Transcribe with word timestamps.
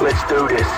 Let's 0.00 0.28
do 0.28 0.46
this. 0.46 0.68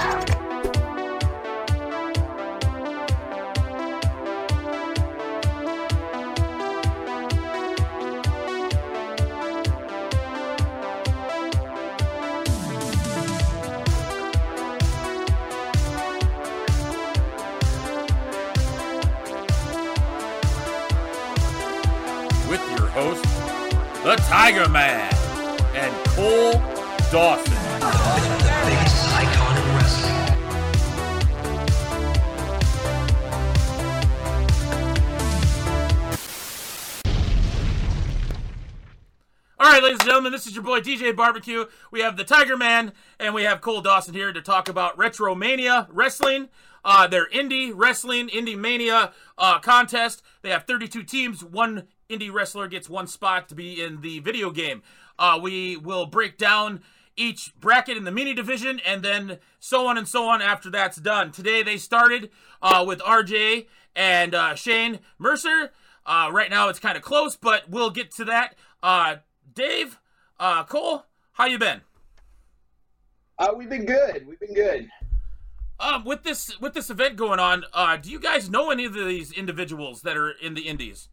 with 22.48 22.60
your 22.70 22.88
host, 22.88 23.22
the 24.02 24.16
Tiger 24.28 24.68
Man, 24.70 25.12
and 25.74 25.94
Cole 26.08 26.54
Dawson. 27.12 27.49
Ladies 39.90 40.02
and 40.02 40.08
gentlemen, 40.08 40.30
this 40.30 40.46
is 40.46 40.54
your 40.54 40.62
boy 40.62 40.78
DJ 40.78 41.16
Barbecue. 41.16 41.64
We 41.90 41.98
have 41.98 42.16
the 42.16 42.22
Tiger 42.22 42.56
Man 42.56 42.92
and 43.18 43.34
we 43.34 43.42
have 43.42 43.60
Cole 43.60 43.80
Dawson 43.80 44.14
here 44.14 44.32
to 44.32 44.40
talk 44.40 44.68
about 44.68 44.96
Retromania 44.96 45.88
Wrestling, 45.90 46.48
uh, 46.84 47.08
their 47.08 47.28
indie 47.30 47.72
wrestling, 47.74 48.28
indie 48.28 48.56
mania 48.56 49.12
uh, 49.36 49.58
contest. 49.58 50.22
They 50.42 50.50
have 50.50 50.62
32 50.62 51.02
teams. 51.02 51.42
One 51.42 51.88
indie 52.08 52.32
wrestler 52.32 52.68
gets 52.68 52.88
one 52.88 53.08
spot 53.08 53.48
to 53.48 53.56
be 53.56 53.82
in 53.82 54.00
the 54.00 54.20
video 54.20 54.52
game. 54.52 54.84
Uh, 55.18 55.40
we 55.42 55.76
will 55.76 56.06
break 56.06 56.38
down 56.38 56.82
each 57.16 57.52
bracket 57.58 57.96
in 57.96 58.04
the 58.04 58.12
mini 58.12 58.32
division 58.32 58.80
and 58.86 59.02
then 59.02 59.38
so 59.58 59.88
on 59.88 59.98
and 59.98 60.06
so 60.06 60.28
on 60.28 60.40
after 60.40 60.70
that's 60.70 60.98
done. 60.98 61.32
Today 61.32 61.64
they 61.64 61.76
started 61.76 62.30
uh, 62.62 62.84
with 62.86 63.00
RJ 63.00 63.66
and 63.96 64.36
uh, 64.36 64.54
Shane 64.54 65.00
Mercer. 65.18 65.72
Uh, 66.06 66.30
right 66.30 66.48
now 66.48 66.68
it's 66.68 66.78
kind 66.78 66.96
of 66.96 67.02
close, 67.02 67.34
but 67.34 67.68
we'll 67.68 67.90
get 67.90 68.12
to 68.12 68.24
that. 68.26 68.54
Dave, 69.54 69.98
uh, 70.38 70.64
Cole, 70.64 71.04
how 71.32 71.46
you 71.46 71.58
been? 71.58 71.80
Uh, 73.38 73.52
we've 73.56 73.70
been 73.70 73.86
good. 73.86 74.26
We've 74.26 74.40
been 74.40 74.54
good. 74.54 74.88
Um, 75.78 76.04
with 76.04 76.22
this 76.24 76.60
with 76.60 76.74
this 76.74 76.90
event 76.90 77.16
going 77.16 77.40
on, 77.40 77.64
uh, 77.72 77.96
do 77.96 78.10
you 78.10 78.20
guys 78.20 78.50
know 78.50 78.70
any 78.70 78.84
of 78.84 78.92
these 78.92 79.32
individuals 79.32 80.02
that 80.02 80.16
are 80.16 80.30
in 80.30 80.52
the 80.54 80.62
Indies? 80.68 81.08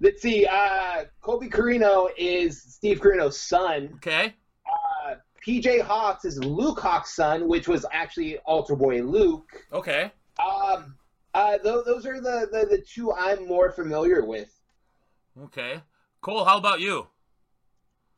Let's 0.00 0.20
see. 0.20 0.44
Uh, 0.44 1.04
Colby 1.22 1.48
Corino 1.48 2.08
is 2.18 2.60
Steve 2.60 3.00
Corino's 3.00 3.40
son. 3.40 3.90
Okay, 3.96 4.34
Uh, 4.66 5.14
PJ 5.46 5.82
Hawx 5.82 6.24
is 6.24 6.38
Luke 6.44 6.80
Hawx' 6.80 7.06
son, 7.06 7.46
which 7.48 7.68
was 7.68 7.86
actually 7.92 8.38
Altar 8.38 8.74
Boy 8.74 9.00
Luke. 9.02 9.48
okay, 9.72 10.10
Um, 10.44 10.96
uh, 11.32 11.52
th- 11.58 11.84
those 11.86 12.04
are 12.06 12.20
the, 12.20 12.48
the, 12.50 12.66
the 12.76 12.82
two 12.82 13.12
I'm 13.12 13.46
more 13.46 13.70
familiar 13.70 14.24
with. 14.24 14.50
okay. 15.44 15.80
Cole, 16.26 16.44
how 16.44 16.58
about 16.58 16.80
you? 16.80 17.06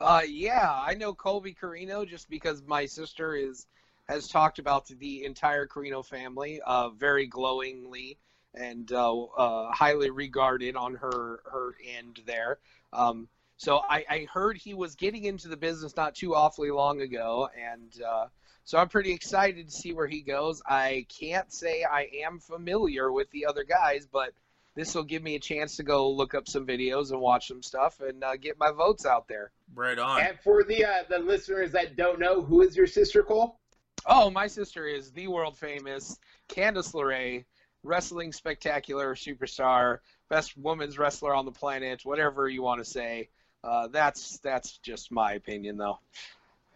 Uh, 0.00 0.22
yeah, 0.26 0.72
I 0.72 0.94
know 0.94 1.12
Colby 1.12 1.52
Corino 1.52 2.08
just 2.08 2.30
because 2.30 2.62
my 2.66 2.86
sister 2.86 3.34
is 3.34 3.66
has 4.08 4.28
talked 4.28 4.58
about 4.58 4.86
the 4.86 5.26
entire 5.26 5.66
Corino 5.66 6.02
family 6.02 6.58
uh, 6.64 6.88
very 6.88 7.26
glowingly 7.26 8.16
and 8.54 8.90
uh, 8.92 9.14
uh, 9.14 9.70
highly 9.72 10.08
regarded 10.08 10.74
on 10.74 10.94
her 10.94 11.42
her 11.52 11.74
end 11.86 12.20
there. 12.24 12.60
Um, 12.94 13.28
so 13.58 13.82
I, 13.86 14.06
I 14.08 14.26
heard 14.32 14.56
he 14.56 14.72
was 14.72 14.94
getting 14.94 15.24
into 15.24 15.48
the 15.48 15.58
business 15.58 15.94
not 15.94 16.14
too 16.14 16.34
awfully 16.34 16.70
long 16.70 17.02
ago, 17.02 17.50
and 17.62 17.92
uh, 18.02 18.28
so 18.64 18.78
I'm 18.78 18.88
pretty 18.88 19.12
excited 19.12 19.66
to 19.68 19.76
see 19.76 19.92
where 19.92 20.06
he 20.06 20.22
goes. 20.22 20.62
I 20.64 21.04
can't 21.20 21.52
say 21.52 21.84
I 21.84 22.08
am 22.24 22.38
familiar 22.38 23.12
with 23.12 23.30
the 23.32 23.44
other 23.44 23.64
guys, 23.64 24.08
but 24.10 24.32
this 24.78 24.94
will 24.94 25.02
give 25.02 25.24
me 25.24 25.34
a 25.34 25.40
chance 25.40 25.74
to 25.76 25.82
go 25.82 26.08
look 26.08 26.34
up 26.34 26.46
some 26.46 26.64
videos 26.64 27.10
and 27.10 27.20
watch 27.20 27.48
some 27.48 27.64
stuff 27.64 28.00
and 28.00 28.22
uh, 28.22 28.36
get 28.36 28.56
my 28.60 28.70
votes 28.70 29.04
out 29.04 29.26
there. 29.26 29.50
Right 29.74 29.98
on. 29.98 30.20
And 30.20 30.38
for 30.38 30.62
the 30.62 30.84
uh, 30.84 31.02
the 31.10 31.18
listeners 31.18 31.72
that 31.72 31.96
don't 31.96 32.20
know, 32.20 32.42
who 32.42 32.62
is 32.62 32.76
your 32.76 32.86
sister, 32.86 33.24
Cole? 33.24 33.58
Oh, 34.06 34.30
my 34.30 34.46
sister 34.46 34.86
is 34.86 35.10
the 35.10 35.26
world 35.26 35.58
famous 35.58 36.16
Candice 36.48 36.94
LeRae, 36.94 37.44
wrestling 37.82 38.32
spectacular 38.32 39.16
superstar, 39.16 39.98
best 40.30 40.56
women's 40.56 40.96
wrestler 40.96 41.34
on 41.34 41.44
the 41.44 41.50
planet, 41.50 42.04
whatever 42.04 42.48
you 42.48 42.62
want 42.62 42.78
to 42.78 42.88
say. 42.88 43.30
Uh, 43.64 43.88
that's 43.88 44.38
that's 44.38 44.78
just 44.78 45.10
my 45.10 45.32
opinion, 45.32 45.76
though. 45.76 45.98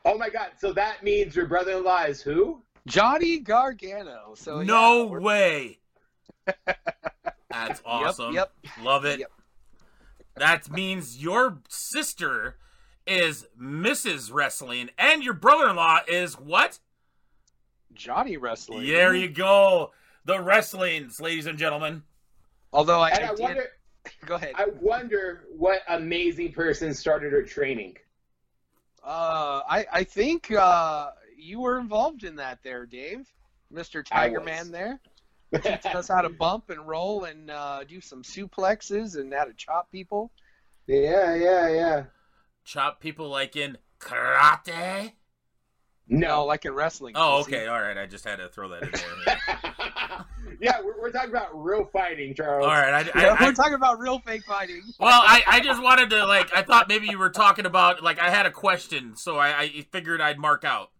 Oh 0.05 0.19
my 0.19 0.29
God! 0.29 0.49
So 0.59 0.73
that 0.73 1.05
means 1.05 1.37
your 1.37 1.47
brother-in-law 1.47 2.03
is 2.07 2.21
who? 2.21 2.63
Johnny 2.85 3.39
Gargano. 3.39 4.35
So 4.35 4.61
no 4.61 5.05
yeah, 5.05 5.19
way. 5.21 5.79
That's 7.53 7.83
awesome. 7.87 8.35
Yep. 8.35 8.53
Love 8.83 9.05
it. 9.05 9.21
Yep. 9.21 9.33
That 10.37 10.71
means 10.71 11.23
your 11.23 11.59
sister 11.69 12.57
is 13.07 13.47
Mrs. 13.61 14.33
Wrestling, 14.33 14.91
and 14.97 15.23
your 15.23 15.35
brother-in-law 15.35 16.01
is 16.09 16.39
what? 16.39 16.79
Johnny 17.95 18.37
wrestling. 18.39 18.87
There 18.87 19.15
you 19.15 19.29
go. 19.29 19.91
The 20.25 20.41
wrestlings, 20.41 21.21
ladies 21.21 21.47
and 21.47 21.59
gentlemen. 21.59 22.05
Although 22.73 23.01
I, 23.01 23.11
And 23.11 23.25
I 23.25 23.29
I 23.29 23.35
did. 23.35 23.41
wonder, 23.41 23.67
Go 24.27 24.35
ahead. 24.37 24.53
I 24.55 24.67
wonder 24.81 25.45
what 25.57 25.81
amazing 25.89 26.53
person 26.53 26.95
started 26.95 27.33
her 27.33 27.43
training. 27.43 27.97
Uh, 29.05 29.61
I 29.69 29.85
I 29.93 30.05
think 30.05 30.51
uh, 30.53 31.11
you 31.37 31.61
were 31.61 31.79
involved 31.79 32.25
in 32.25 32.37
that 32.37 32.61
there, 32.63 32.87
Dave, 32.87 33.29
Mister 33.71 34.03
Tiger. 34.03 34.41
Man. 34.41 34.71
There. 34.71 35.01
Teaching 35.53 35.93
us 35.97 36.09
how 36.09 36.21
to 36.23 36.29
bump 36.31 36.71
and 36.71 36.87
roll 36.87 37.25
and 37.25 37.51
uh, 37.51 37.85
do 37.85 38.01
some 38.01 38.23
suplexes 38.23 39.17
and 39.17 39.33
how 39.33 39.45
to 39.45 39.53
chop 39.55 39.91
people. 39.91 40.31
yeah, 40.87 41.35
yeah, 41.35 41.69
yeah. 41.69 42.05
Chop 42.65 43.01
people 43.01 43.29
like 43.29 43.57
in 43.57 43.77
karate. 43.99 45.13
No, 46.09 46.29
No, 46.29 46.45
like 46.45 46.65
in 46.65 46.73
wrestling. 46.75 47.15
Oh, 47.17 47.43
pussy. 47.45 47.57
okay. 47.57 47.67
All 47.69 47.81
right. 47.81 47.97
I 47.97 48.07
just 48.07 48.25
had 48.25 48.37
to 48.37 48.49
throw 48.49 48.69
that 48.69 48.83
in 48.83 48.91
there. 49.25 49.39
yeah, 50.61 50.81
we're, 50.83 51.01
we're 51.01 51.11
talking 51.13 51.31
about 51.31 51.51
real 51.55 51.85
fighting, 51.93 52.35
Charles. 52.35 52.67
All 52.67 52.73
right. 52.73 52.93
I, 52.93 53.19
I, 53.19 53.23
Yeah, 53.23 53.37
I- 53.39 53.45
we're 53.45 53.53
talking 53.53 53.75
about 53.75 53.99
real 54.01 54.19
fake 54.19 54.45
fighting. 54.45 54.83
well, 55.01 55.23
I, 55.25 55.43
I 55.47 55.61
just 55.61 55.83
wanted 55.83 56.11
to 56.11 56.27
like. 56.27 56.55
I 56.55 56.63
thought 56.63 56.89
maybe 56.89 57.07
you 57.07 57.19
were 57.19 57.31
talking 57.31 57.67
about 57.67 58.03
like 58.03 58.19
I 58.19 58.31
had 58.31 58.47
a 58.47 58.51
question, 58.51 59.17
so 59.17 59.39
I, 59.39 59.59
I 59.59 59.87
figured 59.93 60.21
I'd 60.21 60.39
mark 60.39 60.65
out. 60.65 60.91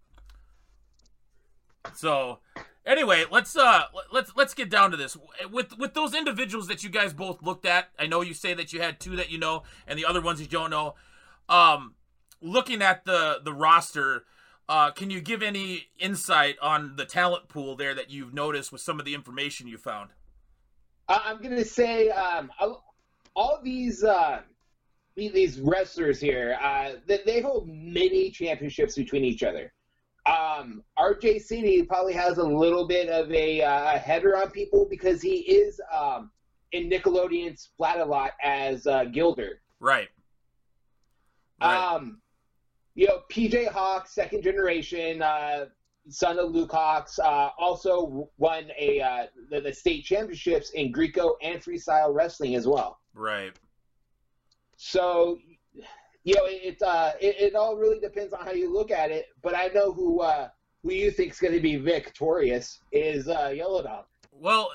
So, 1.95 2.39
anyway, 2.87 3.25
let's 3.31 3.57
uh 3.57 3.85
let's 4.13 4.33
let's 4.37 4.55
get 4.55 4.71
down 4.71 4.91
to 4.91 4.97
this 4.97 5.17
with 5.51 5.77
with 5.79 5.95
those 5.95 6.15
individuals 6.15 6.69
that 6.69 6.83
you 6.83 6.91
guys 6.91 7.13
both 7.13 7.43
looked 7.43 7.67
at. 7.67 7.89
I 7.99 8.07
know 8.07 8.21
you 8.21 8.35
say 8.35 8.55
that 8.55 8.73
you 8.73 8.81
had 8.81 9.01
two 9.01 9.17
that 9.17 9.31
you 9.31 9.39
know, 9.39 9.63
and 9.87 9.99
the 9.99 10.05
other 10.05 10.21
ones 10.21 10.41
you 10.41 10.47
don't 10.47 10.71
know. 10.71 10.95
Um, 11.49 11.95
looking 12.41 12.83
at 12.83 13.05
the 13.05 13.41
the 13.45 13.53
roster, 13.53 14.25
uh, 14.69 14.91
can 14.91 15.11
you 15.11 15.21
give 15.21 15.43
any 15.43 15.89
insight 15.99 16.57
on 16.61 16.97
the 16.97 17.05
talent 17.05 17.49
pool 17.49 17.77
there 17.77 17.95
that 17.95 18.11
you've 18.11 18.35
noticed 18.35 18.73
with 18.73 18.81
some 18.81 18.99
of 18.99 19.05
the 19.05 19.15
information 19.15 19.67
you 19.67 19.79
found? 19.79 20.11
I'm 21.09 21.43
gonna 21.43 21.65
say 21.65 22.11
um, 22.11 22.51
all- 23.35 23.61
these 23.63 24.03
uh, 24.03 24.43
these- 25.15 25.61
wrestlers 25.61 26.21
here, 26.21 26.57
uh, 26.63 26.93
they 27.07 27.41
hold 27.41 27.69
many 27.69 28.31
championships 28.31 28.95
between 28.95 29.25
each 29.25 29.43
other. 29.43 29.73
Um, 30.25 30.85
RJ 30.99 31.43
City 31.43 31.83
probably 31.83 32.13
has 32.13 32.39
a 32.39 32.45
little 32.45 32.87
bit 32.87 33.09
of 33.09 33.31
a, 33.33 33.63
uh, 33.63 33.95
a 33.95 33.99
header 33.99 34.37
on 34.37 34.51
people 34.51 34.87
because 34.89 35.21
he 35.21 35.39
is 35.41 35.81
um, 35.93 36.31
in 36.73 36.89
Nickelodeon 36.89 37.59
splat 37.59 37.99
a 37.99 38.05
lot 38.05 38.33
as 38.43 38.87
uh, 38.87 39.05
Gilder. 39.05 39.61
Right. 39.81 40.09
Right. 41.61 41.77
Um, 41.77 42.21
you 42.95 43.07
know, 43.07 43.21
PJ 43.31 43.69
Hawx, 43.69 44.09
second 44.09 44.43
generation, 44.43 45.23
uh, 45.23 45.67
son 46.09 46.39
of 46.39 46.51
Luke 46.51 46.71
Hawx, 46.71 47.19
uh, 47.19 47.51
also 47.59 48.29
won 48.39 48.71
a 48.79 49.01
uh, 49.01 49.27
the, 49.51 49.61
the 49.61 49.73
state 49.73 50.05
championships 50.05 50.71
in 50.71 50.93
Greco 50.93 51.37
and 51.43 51.61
freestyle 51.61 52.15
wrestling 52.15 52.55
as 52.55 52.67
well. 52.67 52.99
right. 53.15 53.53
So, 54.77 55.39
you 56.25 56.35
know, 56.35 56.43
it 56.45 56.81
uh, 56.83 57.13
it 57.21 57.37
it 57.39 57.55
all 57.55 57.77
really 57.77 58.01
depends 58.01 58.33
on 58.33 58.45
how 58.45 58.53
you 58.53 58.73
look 58.73 58.91
at 58.91 59.11
it. 59.11 59.27
But 59.43 59.57
I 59.57 59.69
know 59.69 59.93
who 59.93 60.21
uh, 60.21 60.49
who 60.83 60.93
you 60.93 61.11
think 61.11 61.33
is 61.33 61.39
going 61.39 61.55
to 61.55 61.61
be 61.61 61.77
victorious 61.77 62.81
is 62.93 63.29
uh, 63.29 63.53
Yellow 63.55 63.83
Dog. 63.83 64.05
Well, 64.31 64.71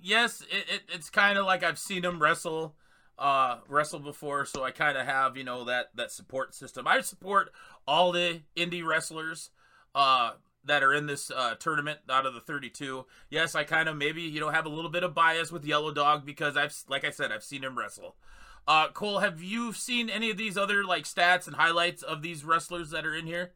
yes, 0.00 0.42
it, 0.42 0.64
it, 0.72 0.82
it's 0.92 1.10
kind 1.10 1.38
of 1.38 1.46
like 1.46 1.62
I've 1.62 1.78
seen 1.78 2.04
him 2.04 2.20
wrestle, 2.20 2.74
uh, 3.18 3.58
wrestle 3.68 4.00
before, 4.00 4.44
so 4.44 4.64
I 4.64 4.70
kind 4.70 4.96
of 4.96 5.06
have 5.06 5.36
you 5.36 5.44
know 5.44 5.64
that 5.64 5.90
that 5.94 6.12
support 6.12 6.54
system. 6.54 6.86
I 6.86 7.00
support 7.00 7.50
all 7.86 8.12
the 8.12 8.42
indie 8.56 8.84
wrestlers, 8.84 9.50
uh, 9.94 10.32
that 10.64 10.82
are 10.82 10.94
in 10.94 11.06
this 11.06 11.30
uh, 11.30 11.54
tournament 11.56 12.00
out 12.08 12.26
of 12.26 12.34
the 12.34 12.40
32. 12.40 13.04
Yes, 13.30 13.54
I 13.54 13.64
kind 13.64 13.88
of 13.88 13.96
maybe 13.96 14.22
you 14.22 14.40
know 14.40 14.50
have 14.50 14.66
a 14.66 14.70
little 14.70 14.90
bit 14.90 15.02
of 15.02 15.14
bias 15.14 15.52
with 15.52 15.64
Yellow 15.64 15.92
Dog 15.92 16.24
because 16.24 16.56
I've 16.56 16.74
like 16.88 17.04
I 17.04 17.10
said 17.10 17.32
I've 17.32 17.44
seen 17.44 17.62
him 17.62 17.78
wrestle. 17.78 18.16
Uh, 18.66 18.88
Cole, 18.88 19.18
have 19.18 19.42
you 19.42 19.72
seen 19.72 20.08
any 20.08 20.30
of 20.30 20.36
these 20.36 20.56
other 20.56 20.84
like 20.84 21.04
stats 21.04 21.46
and 21.46 21.56
highlights 21.56 22.02
of 22.02 22.22
these 22.22 22.44
wrestlers 22.44 22.90
that 22.90 23.04
are 23.04 23.14
in 23.14 23.26
here? 23.26 23.52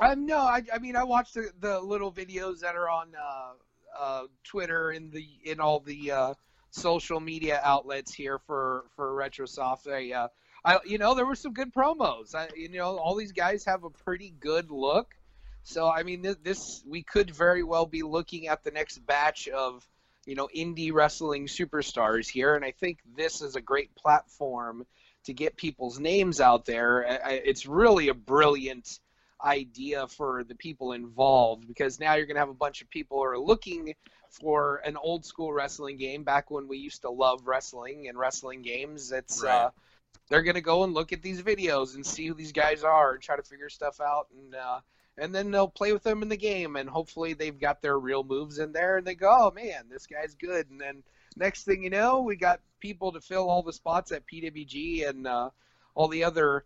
Um, 0.00 0.26
no, 0.26 0.38
I, 0.38 0.62
I 0.72 0.78
mean 0.78 0.96
I 0.96 1.04
watched 1.04 1.34
the, 1.34 1.50
the 1.60 1.80
little 1.80 2.12
videos 2.12 2.60
that 2.60 2.74
are 2.74 2.88
on 2.88 3.08
uh, 3.14 3.52
uh, 3.98 4.22
Twitter 4.44 4.90
and 4.90 5.10
the 5.12 5.26
in 5.44 5.60
all 5.60 5.80
the 5.80 6.10
uh, 6.10 6.34
social 6.70 7.20
media 7.20 7.60
outlets 7.62 8.12
here 8.12 8.38
for 8.38 8.84
for 8.94 9.12
RetroSoft. 9.12 9.88
I, 9.88 10.12
uh, 10.12 10.28
I 10.64 10.78
you 10.84 10.98
know 10.98 11.14
there 11.14 11.26
were 11.26 11.34
some 11.34 11.54
good 11.54 11.72
promos. 11.72 12.34
I, 12.34 12.48
you 12.54 12.68
know 12.68 12.98
all 12.98 13.14
these 13.14 13.32
guys 13.32 13.64
have 13.64 13.84
a 13.84 13.90
pretty 13.90 14.34
good 14.40 14.70
look. 14.70 15.14
So 15.62 15.88
I 15.90 16.02
mean 16.02 16.22
this, 16.22 16.36
this 16.42 16.82
we 16.86 17.02
could 17.02 17.30
very 17.30 17.62
well 17.62 17.86
be 17.86 18.02
looking 18.02 18.48
at 18.48 18.64
the 18.64 18.70
next 18.70 18.98
batch 19.06 19.48
of 19.48 19.86
you 20.26 20.34
know 20.34 20.48
indie 20.54 20.92
wrestling 20.92 21.46
superstars 21.46 22.28
here, 22.28 22.54
and 22.54 22.64
I 22.64 22.72
think 22.72 22.98
this 23.16 23.42
is 23.42 23.56
a 23.56 23.60
great 23.60 23.94
platform 23.94 24.86
to 25.24 25.32
get 25.32 25.56
people's 25.56 26.00
names 26.00 26.40
out 26.40 26.64
there. 26.64 27.20
It's 27.28 27.66
really 27.66 28.08
a 28.08 28.14
brilliant 28.14 28.98
idea 29.44 30.06
for 30.06 30.44
the 30.44 30.54
people 30.54 30.92
involved 30.92 31.66
because 31.66 31.98
now 31.98 32.14
you're 32.14 32.26
going 32.26 32.36
to 32.36 32.40
have 32.40 32.48
a 32.48 32.54
bunch 32.54 32.82
of 32.82 32.90
people 32.90 33.18
who 33.18 33.24
are 33.24 33.38
looking 33.38 33.94
for 34.30 34.76
an 34.84 34.96
old 34.96 35.24
school 35.24 35.52
wrestling 35.52 35.96
game 35.96 36.22
back 36.22 36.50
when 36.50 36.68
we 36.68 36.78
used 36.78 37.02
to 37.02 37.10
love 37.10 37.46
wrestling 37.46 38.08
and 38.08 38.18
wrestling 38.18 38.62
games 38.62 39.12
it's 39.12 39.42
Right. 39.42 39.64
uh 39.64 39.70
they're 40.28 40.42
going 40.42 40.54
to 40.54 40.62
go 40.62 40.84
and 40.84 40.94
look 40.94 41.12
at 41.12 41.20
these 41.20 41.42
videos 41.42 41.96
and 41.96 42.06
see 42.06 42.26
who 42.26 42.34
these 42.34 42.52
guys 42.52 42.84
are 42.84 43.12
and 43.12 43.22
try 43.22 43.36
to 43.36 43.42
figure 43.42 43.68
stuff 43.68 44.00
out 44.00 44.28
and 44.38 44.54
uh 44.54 44.80
and 45.18 45.34
then 45.34 45.50
they'll 45.50 45.68
play 45.68 45.92
with 45.92 46.02
them 46.02 46.22
in 46.22 46.28
the 46.28 46.36
game 46.36 46.76
and 46.76 46.88
hopefully 46.88 47.34
they've 47.34 47.60
got 47.60 47.82
their 47.82 47.98
real 47.98 48.24
moves 48.24 48.58
in 48.58 48.72
there 48.72 48.98
and 48.98 49.06
they 49.06 49.14
go 49.14 49.28
oh 49.30 49.50
man 49.50 49.84
this 49.90 50.06
guy's 50.06 50.34
good 50.34 50.68
and 50.70 50.80
then 50.80 51.02
next 51.36 51.64
thing 51.64 51.82
you 51.82 51.90
know 51.90 52.22
we 52.22 52.36
got 52.36 52.60
people 52.80 53.12
to 53.12 53.20
fill 53.20 53.48
all 53.48 53.62
the 53.62 53.72
spots 53.72 54.12
at 54.12 54.26
pwg 54.26 55.08
and 55.08 55.26
uh 55.26 55.50
all 55.94 56.08
the 56.08 56.24
other 56.24 56.64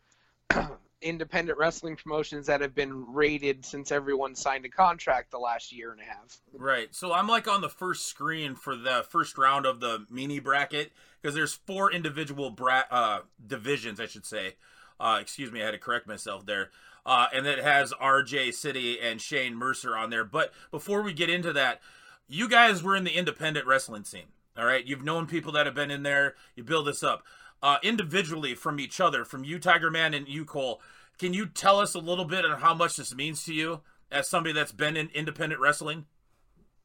independent 1.03 1.59
wrestling 1.59 1.97
promotions 1.97 2.47
that 2.47 2.61
have 2.61 2.75
been 2.75 3.13
rated 3.13 3.65
since 3.65 3.93
everyone 3.93 4.35
signed 4.35 4.65
a 4.65 4.69
contract 4.69 5.31
the 5.31 5.39
last 5.39 5.73
year 5.73 5.93
and 5.93 6.01
a 6.01 6.05
half. 6.05 6.39
Right. 6.53 6.95
So 6.95 7.13
I'm 7.13 7.29
like 7.29 7.47
on 7.49 7.61
the 7.61 7.69
first 7.69 8.07
screen 8.07 8.55
for 8.55 8.77
the 8.77 9.05
first 9.09 9.37
round 9.37 9.67
of 9.67 9.81
the 9.81 10.07
mini 10.11 10.39
bracket 10.39 10.93
because 11.21 11.35
there's 11.35 11.53
four 11.53 11.93
individual 11.93 12.51
bra- 12.51 12.85
uh, 12.91 13.21
divisions, 13.47 14.01
I 14.01 14.07
should 14.07 14.25
say. 14.25 14.55
Uh, 14.99 15.19
excuse 15.21 15.53
me, 15.53 15.61
I 15.61 15.67
had 15.67 15.73
to 15.73 15.79
correct 15.79 16.07
myself 16.07 16.47
there. 16.47 16.71
Uh, 17.07 17.29
and 17.33 17.47
it 17.47 17.61
has 17.61 17.93
RJ 17.93 18.53
City 18.53 19.01
and 19.01 19.21
Shane 19.21 19.55
Mercer 19.55 19.97
on 19.97 20.11
there. 20.11 20.25
But 20.25 20.53
before 20.73 21.03
we 21.03 21.13
get 21.13 21.31
into 21.31 21.53
that, 21.53 21.81
you 22.29 22.49
guys 22.49 22.83
were 22.83 22.97
in 22.97 23.05
the 23.05 23.17
independent 23.17 23.65
wrestling 23.65 24.03
scene. 24.03 24.27
All 24.59 24.67
right. 24.67 24.85
You've 24.85 25.05
known 25.05 25.27
people 25.27 25.53
that 25.53 25.67
have 25.67 25.75
been 25.75 25.93
in 25.93 26.03
there. 26.03 26.35
You 26.57 26.65
build 26.65 26.89
this 26.89 27.05
up. 27.05 27.23
Uh, 27.63 27.77
individually 27.83 28.55
from 28.55 28.81
each 28.81 29.01
other, 29.01 29.25
from 29.25 29.45
you, 29.45 29.59
Tiger 29.59 29.91
Man, 29.91 30.15
and 30.15 30.29
you, 30.29 30.45
Cole, 30.45 30.81
can 31.19 31.33
you 31.33 31.47
tell 31.47 31.79
us 31.81 31.95
a 31.95 31.99
little 31.99 32.25
bit 32.25 32.45
on 32.45 32.61
how 32.61 32.75
much 32.75 32.97
this 32.97 33.15
means 33.15 33.45
to 33.45 33.55
you 33.55 33.81
as 34.11 34.29
somebody 34.29 34.53
that's 34.53 34.73
been 34.73 34.97
in 34.97 35.09
independent 35.15 35.61
wrestling? 35.61 36.05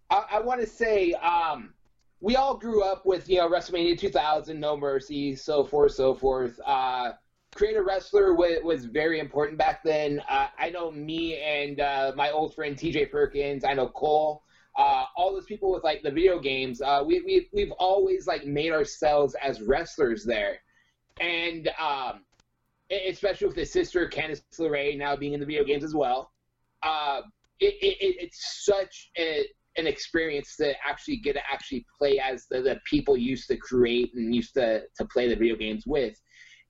I, 0.09 0.25
I 0.33 0.39
want 0.39 0.61
to 0.61 0.67
say 0.67 1.13
um, 1.13 1.73
we 2.21 2.35
all 2.35 2.55
grew 2.55 2.83
up 2.83 3.05
with 3.05 3.27
you 3.27 3.37
know 3.37 3.49
WrestleMania 3.49 3.99
2000, 3.99 4.59
No 4.59 4.77
Mercy, 4.77 5.35
so 5.35 5.63
forth, 5.63 5.93
so 5.93 6.13
forth. 6.13 6.59
Uh, 6.65 7.11
create 7.55 7.75
a 7.75 7.81
wrestler 7.83 8.33
was, 8.33 8.59
was 8.63 8.85
very 8.85 9.19
important 9.19 9.57
back 9.57 9.83
then. 9.83 10.21
Uh, 10.29 10.47
I 10.57 10.69
know 10.69 10.91
me 10.91 11.37
and 11.41 11.79
uh, 11.79 12.13
my 12.15 12.31
old 12.31 12.55
friend 12.55 12.75
TJ 12.75 13.11
Perkins. 13.11 13.63
I 13.63 13.73
know 13.73 13.89
Cole. 13.89 14.43
Uh, 14.77 15.03
all 15.17 15.33
those 15.33 15.45
people 15.45 15.71
with 15.71 15.83
like 15.83 16.01
the 16.01 16.11
video 16.11 16.39
games. 16.39 16.81
Uh, 16.81 17.03
we 17.05 17.21
we 17.21 17.49
we've 17.53 17.71
always 17.73 18.25
like 18.25 18.45
made 18.45 18.71
ourselves 18.71 19.35
as 19.43 19.61
wrestlers 19.61 20.23
there, 20.23 20.59
and 21.19 21.69
um, 21.77 22.23
especially 23.07 23.47
with 23.47 23.57
his 23.57 23.71
sister 23.71 24.07
Candice 24.07 24.41
LeRae 24.57 24.97
now 24.97 25.15
being 25.15 25.33
in 25.33 25.41
the 25.41 25.45
video 25.45 25.65
games 25.65 25.83
as 25.83 25.93
well. 25.93 26.31
Uh, 26.83 27.21
it, 27.59 27.75
it- 27.81 28.15
it's 28.23 28.63
such 28.65 29.11
a, 29.17 29.45
an 29.77 29.87
experience 29.87 30.55
to 30.55 30.73
actually 30.87 31.17
get 31.17 31.33
to 31.33 31.41
actually 31.51 31.85
play 31.97 32.19
as 32.19 32.47
the, 32.49 32.61
the 32.61 32.79
people 32.89 33.15
used 33.15 33.47
to 33.49 33.57
create 33.57 34.11
and 34.15 34.33
used 34.33 34.53
to, 34.55 34.81
to 34.97 35.05
play 35.05 35.27
the 35.27 35.35
video 35.35 35.55
games 35.55 35.83
with. 35.85 36.19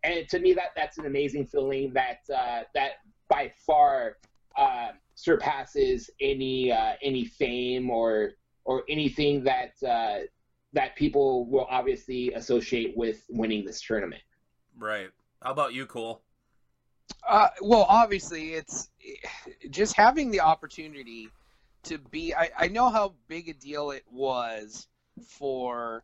And 0.04 0.28
to 0.30 0.40
me, 0.40 0.54
that 0.54 0.72
that's 0.76 0.98
an 0.98 1.06
amazing 1.06 1.46
feeling 1.46 1.94
that 1.94 2.22
uh, 2.34 2.64
that 2.74 2.92
by 3.30 3.52
far 3.66 4.18
uh, 4.58 4.90
surpasses 5.16 6.10
any 6.20 6.72
uh, 6.72 6.94
any 7.02 7.26
fame 7.26 7.90
or 7.90 8.32
or 8.66 8.84
anything 8.90 9.44
that 9.44 9.74
uh, 9.88 10.26
that 10.74 10.96
people 10.96 11.46
will 11.46 11.68
obviously 11.70 12.34
associate 12.34 12.96
with 12.98 13.24
winning 13.30 13.66
this 13.66 13.82
tournament. 13.82 14.22
Right. 14.78 15.10
How 15.42 15.52
about 15.52 15.74
you, 15.74 15.86
Cole? 15.86 16.22
Uh, 17.28 17.50
well, 17.62 17.86
obviously, 17.90 18.54
it's 18.54 18.90
just 19.70 19.96
having 19.96 20.32
the 20.32 20.40
opportunity 20.40 21.30
to 21.84 21.98
be. 21.98 22.34
I, 22.34 22.50
I 22.58 22.68
know 22.68 22.90
how 22.90 23.14
big 23.28 23.50
a 23.50 23.54
deal 23.54 23.92
it 23.92 24.06
was 24.12 24.88
for, 25.28 26.04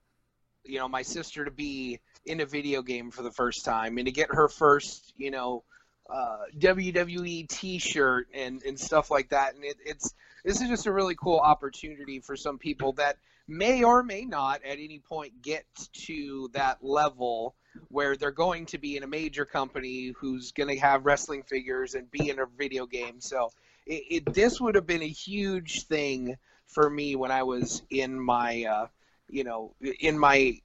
you 0.63 0.79
know, 0.79 0.87
my 0.87 1.01
sister 1.01 1.45
to 1.45 1.51
be 1.51 1.99
in 2.27 2.41
a 2.41 2.45
video 2.45 2.81
game 2.81 3.11
for 3.11 3.23
the 3.23 3.31
first 3.31 3.65
time 3.65 3.97
and 3.97 4.05
to 4.05 4.11
get 4.11 4.29
her 4.31 4.47
first, 4.47 5.13
you 5.17 5.31
know, 5.31 5.63
uh, 6.09 6.37
WWE 6.57 7.47
T-shirt 7.47 8.27
and, 8.33 8.61
and 8.63 8.79
stuff 8.79 9.11
like 9.11 9.29
that. 9.29 9.55
And 9.55 9.63
it, 9.63 9.77
it's 9.85 10.13
this 10.43 10.61
is 10.61 10.69
just 10.69 10.85
a 10.85 10.91
really 10.91 11.15
cool 11.15 11.39
opportunity 11.39 12.19
for 12.19 12.35
some 12.35 12.57
people 12.57 12.93
that 12.93 13.17
may 13.47 13.83
or 13.83 14.03
may 14.03 14.25
not 14.25 14.63
at 14.63 14.77
any 14.79 14.99
point 14.99 15.41
get 15.41 15.65
to 15.93 16.49
that 16.53 16.77
level 16.81 17.55
where 17.89 18.15
they're 18.15 18.31
going 18.31 18.65
to 18.67 18.77
be 18.77 18.97
in 18.97 19.03
a 19.03 19.07
major 19.07 19.45
company 19.45 20.13
who's 20.17 20.51
going 20.51 20.69
to 20.69 20.79
have 20.79 21.05
wrestling 21.05 21.43
figures 21.43 21.93
and 21.93 22.09
be 22.11 22.29
in 22.29 22.39
a 22.39 22.45
video 22.57 22.85
game. 22.85 23.19
So 23.19 23.51
it, 23.85 24.03
it 24.09 24.33
this 24.33 24.59
would 24.59 24.75
have 24.75 24.87
been 24.87 25.03
a 25.03 25.07
huge 25.07 25.85
thing 25.85 26.37
for 26.67 26.89
me 26.89 27.15
when 27.15 27.31
I 27.31 27.43
was 27.43 27.81
in 27.89 28.19
my 28.19 28.65
uh, 28.65 28.87
you 29.29 29.43
know 29.43 29.73
in 29.99 30.17
my 30.17 30.59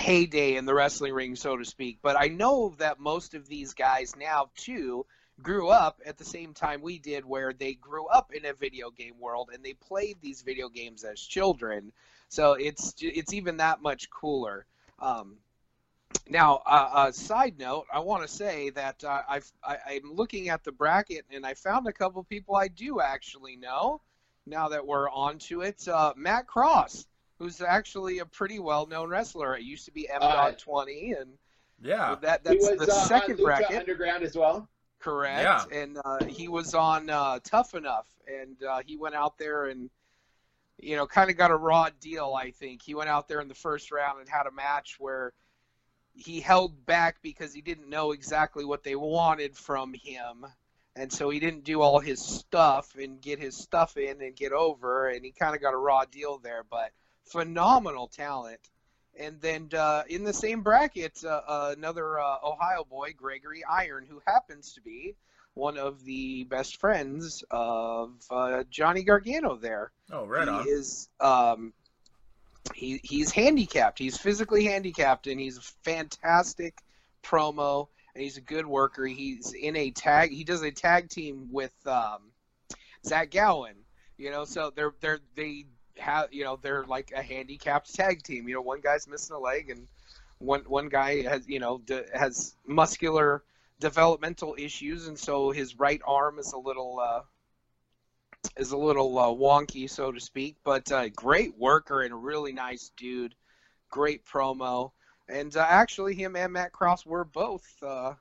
heyday 0.00 0.56
in 0.56 0.64
the 0.64 0.74
wrestling 0.74 1.12
ring, 1.12 1.36
so 1.36 1.56
to 1.56 1.64
speak. 1.64 1.98
But 2.02 2.16
I 2.18 2.28
know 2.28 2.74
that 2.78 2.98
most 2.98 3.34
of 3.34 3.46
these 3.46 3.74
guys 3.74 4.14
now 4.16 4.50
too 4.56 5.06
grew 5.42 5.68
up 5.68 6.00
at 6.04 6.18
the 6.18 6.24
same 6.24 6.52
time 6.52 6.82
we 6.82 6.98
did 6.98 7.24
where 7.24 7.52
they 7.52 7.74
grew 7.74 8.06
up 8.06 8.32
in 8.34 8.44
a 8.44 8.52
video 8.52 8.90
game 8.90 9.18
world 9.18 9.50
and 9.52 9.64
they 9.64 9.72
played 9.72 10.18
these 10.20 10.42
video 10.42 10.68
games 10.68 11.02
as 11.02 11.18
children 11.18 11.92
so 12.28 12.52
it's 12.52 12.94
it's 13.00 13.32
even 13.32 13.56
that 13.56 13.80
much 13.80 14.10
cooler 14.10 14.66
um, 14.98 15.38
now, 16.28 16.62
uh, 16.66 17.06
a 17.08 17.12
side 17.12 17.58
note, 17.58 17.86
I 17.92 18.00
want 18.00 18.22
to 18.22 18.28
say 18.28 18.70
that 18.70 19.02
uh, 19.04 19.22
I've, 19.28 19.50
I, 19.62 19.76
I'm 19.88 20.14
looking 20.14 20.48
at 20.48 20.64
the 20.64 20.72
bracket 20.72 21.24
and 21.30 21.46
I 21.46 21.54
found 21.54 21.86
a 21.86 21.92
couple 21.92 22.22
people 22.24 22.56
I 22.56 22.68
do 22.68 23.00
actually 23.00 23.56
know. 23.56 24.00
Now 24.46 24.68
that 24.70 24.86
we're 24.86 25.08
onto 25.08 25.62
it, 25.62 25.86
uh, 25.86 26.14
Matt 26.16 26.46
Cross, 26.46 27.06
who's 27.40 27.62
actually 27.62 28.18
a 28.18 28.26
pretty 28.26 28.58
well-known 28.58 29.08
wrestler. 29.08 29.56
It 29.56 29.62
used 29.62 29.86
to 29.86 29.92
be 29.92 30.06
M. 30.08 30.18
Uh, 30.20 30.52
20 30.52 31.14
and 31.18 31.30
Yeah. 31.82 32.16
that 32.20 32.42
he 32.46 32.58
that's 32.58 32.70
was 32.70 32.86
the 32.86 32.92
uh, 32.92 33.04
second 33.06 33.32
on 33.32 33.38
Lucha 33.38 33.44
bracket. 33.44 33.76
Underground 33.78 34.22
as 34.22 34.36
well. 34.36 34.68
Correct. 34.98 35.42
Yeah. 35.72 35.78
And 35.80 35.98
uh, 36.04 36.24
he 36.26 36.48
was 36.48 36.74
on 36.74 37.08
uh, 37.08 37.38
Tough 37.42 37.74
Enough, 37.74 38.06
and 38.28 38.62
uh, 38.62 38.80
he 38.84 38.98
went 38.98 39.14
out 39.14 39.38
there 39.38 39.64
and, 39.66 39.88
you 40.78 40.96
know, 40.96 41.06
kind 41.06 41.30
of 41.30 41.38
got 41.38 41.50
a 41.50 41.56
raw 41.56 41.88
deal. 41.98 42.34
I 42.38 42.50
think 42.50 42.82
he 42.82 42.94
went 42.94 43.08
out 43.08 43.26
there 43.26 43.40
in 43.40 43.48
the 43.48 43.54
first 43.54 43.90
round 43.90 44.20
and 44.20 44.28
had 44.28 44.46
a 44.46 44.50
match 44.52 44.96
where 44.98 45.32
he 46.12 46.40
held 46.40 46.84
back 46.84 47.22
because 47.22 47.54
he 47.54 47.62
didn't 47.62 47.88
know 47.88 48.12
exactly 48.12 48.66
what 48.66 48.84
they 48.84 48.96
wanted 48.96 49.56
from 49.56 49.94
him, 49.94 50.44
and 50.94 51.10
so 51.10 51.30
he 51.30 51.40
didn't 51.40 51.64
do 51.64 51.80
all 51.80 52.00
his 52.00 52.20
stuff 52.20 52.94
and 53.00 53.22
get 53.22 53.38
his 53.38 53.56
stuff 53.56 53.96
in 53.96 54.20
and 54.20 54.36
get 54.36 54.52
over, 54.52 55.08
and 55.08 55.24
he 55.24 55.30
kind 55.30 55.54
of 55.56 55.62
got 55.62 55.72
a 55.72 55.78
raw 55.78 56.04
deal 56.04 56.36
there. 56.36 56.64
But 56.68 56.90
phenomenal 57.30 58.08
talent. 58.08 58.60
And 59.18 59.40
then 59.40 59.68
uh, 59.76 60.04
in 60.08 60.24
the 60.24 60.32
same 60.32 60.62
bracket, 60.62 61.24
uh, 61.24 61.40
uh, 61.46 61.74
another 61.76 62.18
uh, 62.18 62.36
Ohio 62.44 62.84
boy, 62.84 63.12
Gregory 63.16 63.62
Iron, 63.64 64.06
who 64.08 64.22
happens 64.26 64.74
to 64.74 64.80
be 64.80 65.14
one 65.54 65.76
of 65.76 66.04
the 66.04 66.44
best 66.44 66.78
friends 66.78 67.44
of 67.50 68.12
uh, 68.30 68.64
Johnny 68.70 69.02
Gargano 69.02 69.56
there. 69.56 69.90
Oh, 70.12 70.26
right 70.26 70.48
he 70.48 70.54
on. 70.54 70.66
is 70.68 71.08
um, 71.20 71.72
he 72.74 73.00
he's 73.02 73.30
handicapped. 73.32 73.98
He's 73.98 74.16
physically 74.16 74.64
handicapped, 74.64 75.26
and 75.26 75.40
he's 75.40 75.58
a 75.58 75.62
fantastic 75.82 76.78
promo, 77.22 77.88
and 78.14 78.22
he's 78.22 78.36
a 78.36 78.42
good 78.42 78.66
worker. 78.66 79.04
He's 79.04 79.52
in 79.52 79.76
a 79.76 79.90
tag. 79.90 80.30
He 80.30 80.44
does 80.44 80.62
a 80.62 80.70
tag 80.70 81.10
team 81.10 81.48
with 81.50 81.74
um, 81.86 82.30
Zach 83.04 83.30
Gowen. 83.30 83.74
You 84.16 84.30
know, 84.30 84.44
so 84.44 84.72
they're 84.74 84.94
they're 85.00 85.20
they 85.34 85.66
have 86.00 86.32
you 86.32 86.44
know 86.44 86.58
they're 86.62 86.84
like 86.86 87.12
a 87.16 87.22
handicapped 87.22 87.94
tag 87.96 88.22
team. 88.22 88.48
You 88.48 88.56
know, 88.56 88.62
one 88.62 88.80
guy's 88.80 89.08
missing 89.08 89.36
a 89.36 89.40
leg, 89.40 89.70
and 89.70 89.88
one 90.38 90.62
one 90.62 90.88
guy 90.88 91.22
has 91.22 91.48
you 91.48 91.60
know 91.60 91.78
d- 91.78 92.02
has 92.14 92.56
muscular 92.66 93.44
developmental 93.80 94.56
issues, 94.58 95.08
and 95.08 95.18
so 95.18 95.50
his 95.50 95.78
right 95.78 96.02
arm 96.06 96.38
is 96.38 96.52
a 96.52 96.58
little. 96.58 97.00
Uh, 97.00 97.22
is 98.56 98.72
a 98.72 98.76
little 98.76 99.18
uh, 99.18 99.26
wonky, 99.28 99.88
so 99.88 100.12
to 100.12 100.20
speak, 100.20 100.56
but 100.64 100.90
uh, 100.92 101.08
great 101.10 101.56
worker 101.58 102.02
and 102.02 102.12
a 102.12 102.16
really 102.16 102.52
nice 102.52 102.90
dude. 102.96 103.34
Great 103.90 104.24
promo, 104.24 104.92
and 105.28 105.56
uh, 105.56 105.66
actually, 105.68 106.14
him 106.14 106.36
and 106.36 106.52
Matt 106.52 106.72
Cross 106.72 107.06
were 107.06 107.24
both 107.24 107.66
uh, 107.82 108.14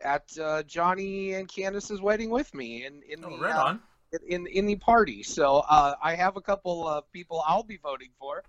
at 0.00 0.24
uh, 0.38 0.62
Johnny 0.64 1.34
and 1.34 1.48
Candice's 1.48 2.00
wedding 2.00 2.30
with 2.30 2.52
me 2.54 2.84
in 2.84 3.02
in 3.08 3.20
Oh, 3.22 3.30
the 3.30 3.38
right 3.38 3.54
uh, 3.54 3.64
on. 3.64 3.80
In 4.26 4.46
in 4.46 4.66
the 4.66 4.76
party. 4.76 5.22
So 5.22 5.62
uh, 5.68 5.94
I 6.02 6.14
have 6.14 6.36
a 6.36 6.40
couple 6.40 6.86
of 6.86 7.10
people 7.12 7.42
I'll 7.46 7.62
be 7.62 7.78
voting 7.78 8.10
for 8.18 8.42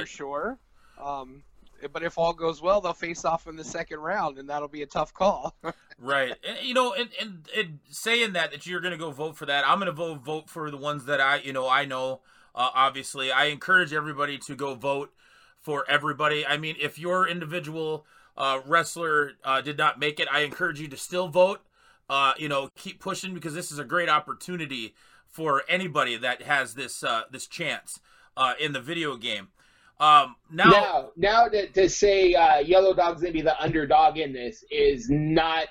for 0.00 0.06
sure. 0.06 0.58
Um, 1.00 1.42
but 1.92 2.02
if 2.02 2.18
all 2.18 2.32
goes 2.32 2.62
well, 2.62 2.80
they'll 2.80 2.92
face 2.92 3.24
off 3.24 3.46
in 3.46 3.56
the 3.56 3.64
second 3.64 3.98
round, 3.98 4.38
and 4.38 4.48
that'll 4.48 4.68
be 4.68 4.82
a 4.82 4.86
tough 4.86 5.12
call. 5.12 5.54
Right. 5.98 6.34
And, 6.46 6.58
you 6.66 6.74
know, 6.74 6.92
and, 6.92 7.08
and, 7.20 7.48
and 7.56 7.78
saying 7.88 8.32
that 8.32 8.50
that 8.50 8.66
you're 8.66 8.80
going 8.80 8.92
to 8.92 8.98
go 8.98 9.12
vote 9.12 9.36
for 9.36 9.46
that, 9.46 9.64
I'm 9.66 9.78
going 9.78 9.86
to 9.86 9.92
vote 9.92 10.24
vote 10.24 10.50
for 10.50 10.70
the 10.70 10.76
ones 10.76 11.04
that 11.06 11.20
I, 11.20 11.36
you 11.36 11.52
know, 11.52 11.68
I 11.68 11.84
know. 11.84 12.20
Uh, 12.52 12.70
obviously, 12.74 13.30
I 13.30 13.46
encourage 13.46 13.92
everybody 13.92 14.38
to 14.38 14.56
go 14.56 14.74
vote 14.74 15.12
for 15.60 15.88
everybody. 15.88 16.44
I 16.46 16.56
mean, 16.56 16.76
if 16.80 16.98
your 16.98 17.28
individual 17.28 18.06
uh, 18.36 18.60
wrestler 18.66 19.32
uh, 19.44 19.60
did 19.60 19.78
not 19.78 19.98
make 19.98 20.20
it, 20.20 20.28
I 20.30 20.40
encourage 20.40 20.80
you 20.80 20.88
to 20.88 20.96
still 20.96 21.28
vote. 21.28 21.60
Uh, 22.08 22.34
you 22.38 22.48
know, 22.48 22.68
keep 22.76 23.00
pushing 23.00 23.34
because 23.34 23.54
this 23.54 23.72
is 23.72 23.78
a 23.78 23.84
great 23.84 24.08
opportunity 24.08 24.94
for 25.26 25.62
anybody 25.68 26.16
that 26.16 26.42
has 26.42 26.74
this 26.74 27.02
uh, 27.02 27.22
this 27.30 27.46
chance 27.46 28.00
uh, 28.36 28.54
in 28.60 28.72
the 28.72 28.80
video 28.80 29.16
game. 29.16 29.48
Um, 30.00 30.36
now, 30.50 30.70
Now, 30.70 31.10
now 31.16 31.48
to, 31.48 31.68
to 31.68 31.88
say 31.88 32.34
uh, 32.34 32.58
Yellow 32.58 32.94
Dog's 32.94 33.20
gonna 33.20 33.32
be 33.32 33.42
the 33.42 33.60
underdog 33.60 34.18
in 34.18 34.32
this 34.32 34.64
is 34.70 35.08
not 35.08 35.68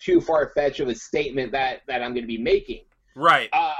too 0.00 0.20
far 0.20 0.50
fetched 0.54 0.80
of 0.80 0.88
a 0.88 0.94
statement 0.94 1.52
that 1.52 1.82
that 1.86 2.02
I'm 2.02 2.14
gonna 2.14 2.26
be 2.26 2.38
making. 2.38 2.82
right? 3.14 3.48
Uh, 3.52 3.74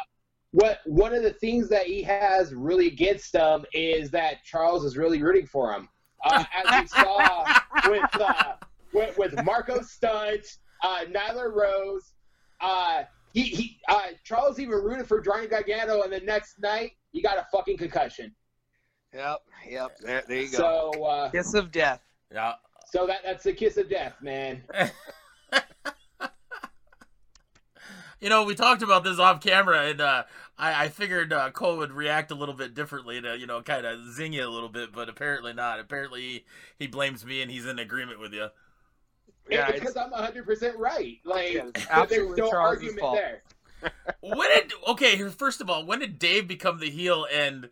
what 0.51 0.81
one 0.85 1.13
of 1.13 1.23
the 1.25 1.33
things 1.33 1.69
that 1.69 1.87
he 1.87 2.03
has 2.05 2.55
really 2.55 2.87
against 2.87 3.35
him 3.35 3.65
is 3.73 4.11
that 4.13 4.45
Charles 4.45 4.85
is 4.85 4.97
really 4.97 5.21
rooting 5.21 5.47
for 5.47 5.73
him, 5.73 5.89
uh, 6.25 6.45
as 6.65 6.81
we 6.81 6.87
saw 6.87 7.45
with, 7.89 8.21
uh, 8.21 8.53
with 8.93 9.19
with 9.19 9.45
Marco 9.45 9.81
Stunt, 9.83 10.59
uh, 10.85 11.05
Nyla 11.07 11.53
Rose. 11.53 12.13
Uh, 12.61 13.05
he, 13.33 13.43
he 13.43 13.81
uh, 13.89 14.09
Charles 14.23 14.61
even 14.61 14.77
rooted 14.77 15.09
for 15.09 15.21
Johnny 15.21 15.47
Gargano, 15.47 16.03
and 16.03 16.13
the 16.13 16.21
next 16.21 16.61
night 16.61 16.93
he 17.11 17.21
got 17.21 17.39
a 17.39 17.47
fucking 17.51 17.79
concussion. 17.79 18.33
yep, 19.13 19.41
yep. 19.69 19.97
There, 20.01 20.23
there 20.29 20.41
you 20.43 20.51
go. 20.51 20.93
So 20.93 21.05
uh, 21.05 21.31
Kiss 21.31 21.55
of 21.55 21.73
death. 21.73 22.01
Yeah. 22.33 22.55
so 22.91 23.07
that 23.07 23.21
that's 23.25 23.45
the 23.45 23.53
kiss 23.53 23.77
of 23.77 23.89
death, 23.89 24.15
man. 24.23 24.63
You 28.21 28.31
know, 28.31 28.45
we 28.45 28.55
talked 28.55 28.81
about 28.81 29.05
this 29.05 29.19
off 29.19 29.43
camera, 29.43 29.83
and 29.83 30.01
uh, 30.01 30.23
I, 30.57 30.85
I 30.85 30.89
figured 30.89 31.31
uh, 31.31 31.51
Cole 31.51 31.77
would 31.77 31.93
react 31.93 32.31
a 32.31 32.35
little 32.35 32.55
bit 32.55 32.73
differently 32.73 33.21
to, 33.21 33.37
you 33.37 33.47
know, 33.47 33.61
kind 33.61 33.85
of 33.85 34.01
zing 34.15 34.33
you 34.33 34.47
a 34.47 34.49
little 34.49 34.71
bit, 34.71 34.93
but 34.95 35.11
apparently 35.11 35.53
not. 35.53 35.79
Apparently, 35.79 36.23
he, 36.23 36.45
he 36.79 36.87
blames 36.87 37.23
me, 37.27 37.43
and 37.43 37.51
he's 37.51 37.67
in 37.67 37.79
agreement 37.79 38.19
with 38.19 38.33
you. 38.33 38.49
Yeah, 39.49 39.69
it's 39.69 39.81
because 39.81 39.97
I'm 39.97 40.11
100 40.11 40.47
percent 40.47 40.77
right. 40.79 41.19
Like 41.25 41.53
Yeah, 41.53 42.07
there's 42.07 42.37
no 42.37 42.51
Charles's 42.51 42.83
argument 42.89 43.01
fault. 43.01 43.17
there. 43.17 43.43
When 44.21 44.49
did 44.49 44.73
okay? 44.89 45.29
First 45.29 45.61
of 45.61 45.69
all, 45.69 45.85
when 45.85 45.99
did 45.99 46.19
Dave 46.19 46.49
become 46.49 46.79
the 46.79 46.89
heel 46.89 47.27
and 47.33 47.69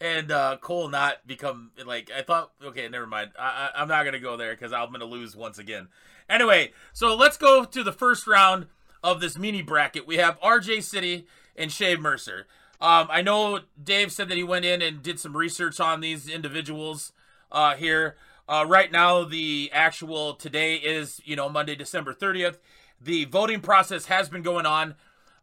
and 0.00 0.30
uh, 0.30 0.58
Cole 0.60 0.88
not 0.88 1.26
become 1.26 1.72
like? 1.84 2.10
I 2.16 2.22
thought. 2.22 2.52
Okay, 2.64 2.88
never 2.88 3.06
mind. 3.06 3.32
I, 3.38 3.70
I, 3.74 3.82
I'm 3.82 3.88
not 3.88 4.04
gonna 4.04 4.20
go 4.20 4.36
there 4.36 4.52
because 4.52 4.72
I'm 4.72 4.92
gonna 4.92 5.04
lose 5.06 5.34
once 5.34 5.58
again. 5.58 5.88
Anyway, 6.30 6.72
so 6.92 7.16
let's 7.16 7.36
go 7.36 7.64
to 7.64 7.82
the 7.82 7.92
first 7.92 8.26
round 8.28 8.66
of 9.02 9.20
this 9.20 9.36
mini 9.36 9.62
bracket. 9.62 10.06
We 10.06 10.16
have 10.18 10.40
RJ 10.40 10.84
City 10.84 11.26
and 11.56 11.72
Shane 11.72 12.00
Mercer. 12.00 12.46
Um, 12.80 13.08
I 13.10 13.22
know 13.22 13.60
Dave 13.82 14.12
said 14.12 14.28
that 14.28 14.36
he 14.36 14.44
went 14.44 14.64
in 14.64 14.82
and 14.82 15.02
did 15.02 15.18
some 15.18 15.36
research 15.36 15.80
on 15.80 16.00
these 16.00 16.28
individuals 16.28 17.12
uh, 17.50 17.74
here. 17.74 18.16
Uh, 18.48 18.64
right 18.66 18.92
now, 18.92 19.24
the 19.24 19.70
actual 19.72 20.34
today 20.34 20.76
is 20.76 21.20
you 21.24 21.36
know 21.36 21.48
Monday, 21.48 21.74
December 21.74 22.14
30th. 22.14 22.58
The 23.00 23.24
voting 23.26 23.60
process 23.60 24.06
has 24.06 24.28
been 24.28 24.42
going 24.42 24.66
on. 24.66 24.94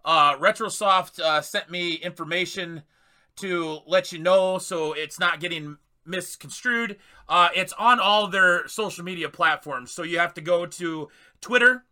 Uh, 0.06 0.36
Retrosoft 0.38 1.20
uh, 1.20 1.42
sent 1.42 1.70
me 1.70 1.94
information 1.94 2.84
to 3.36 3.80
let 3.88 4.12
you 4.12 4.20
know 4.20 4.58
so 4.58 4.94
it's 4.94 5.20
not 5.20 5.40
getting 5.40 5.78
misconstrued. 6.06 6.98
Uh, 7.28 7.50
it's 7.56 7.74
on 7.74 8.00
all 8.00 8.28
their 8.28 8.68
social 8.68 9.04
media 9.04 9.30
platforms. 9.30 9.92
So 9.92 10.04
you 10.04 10.20
have 10.20 10.34
to 10.36 10.42
go 10.42 10.66
to 10.66 11.10
Twitter, 11.42 11.86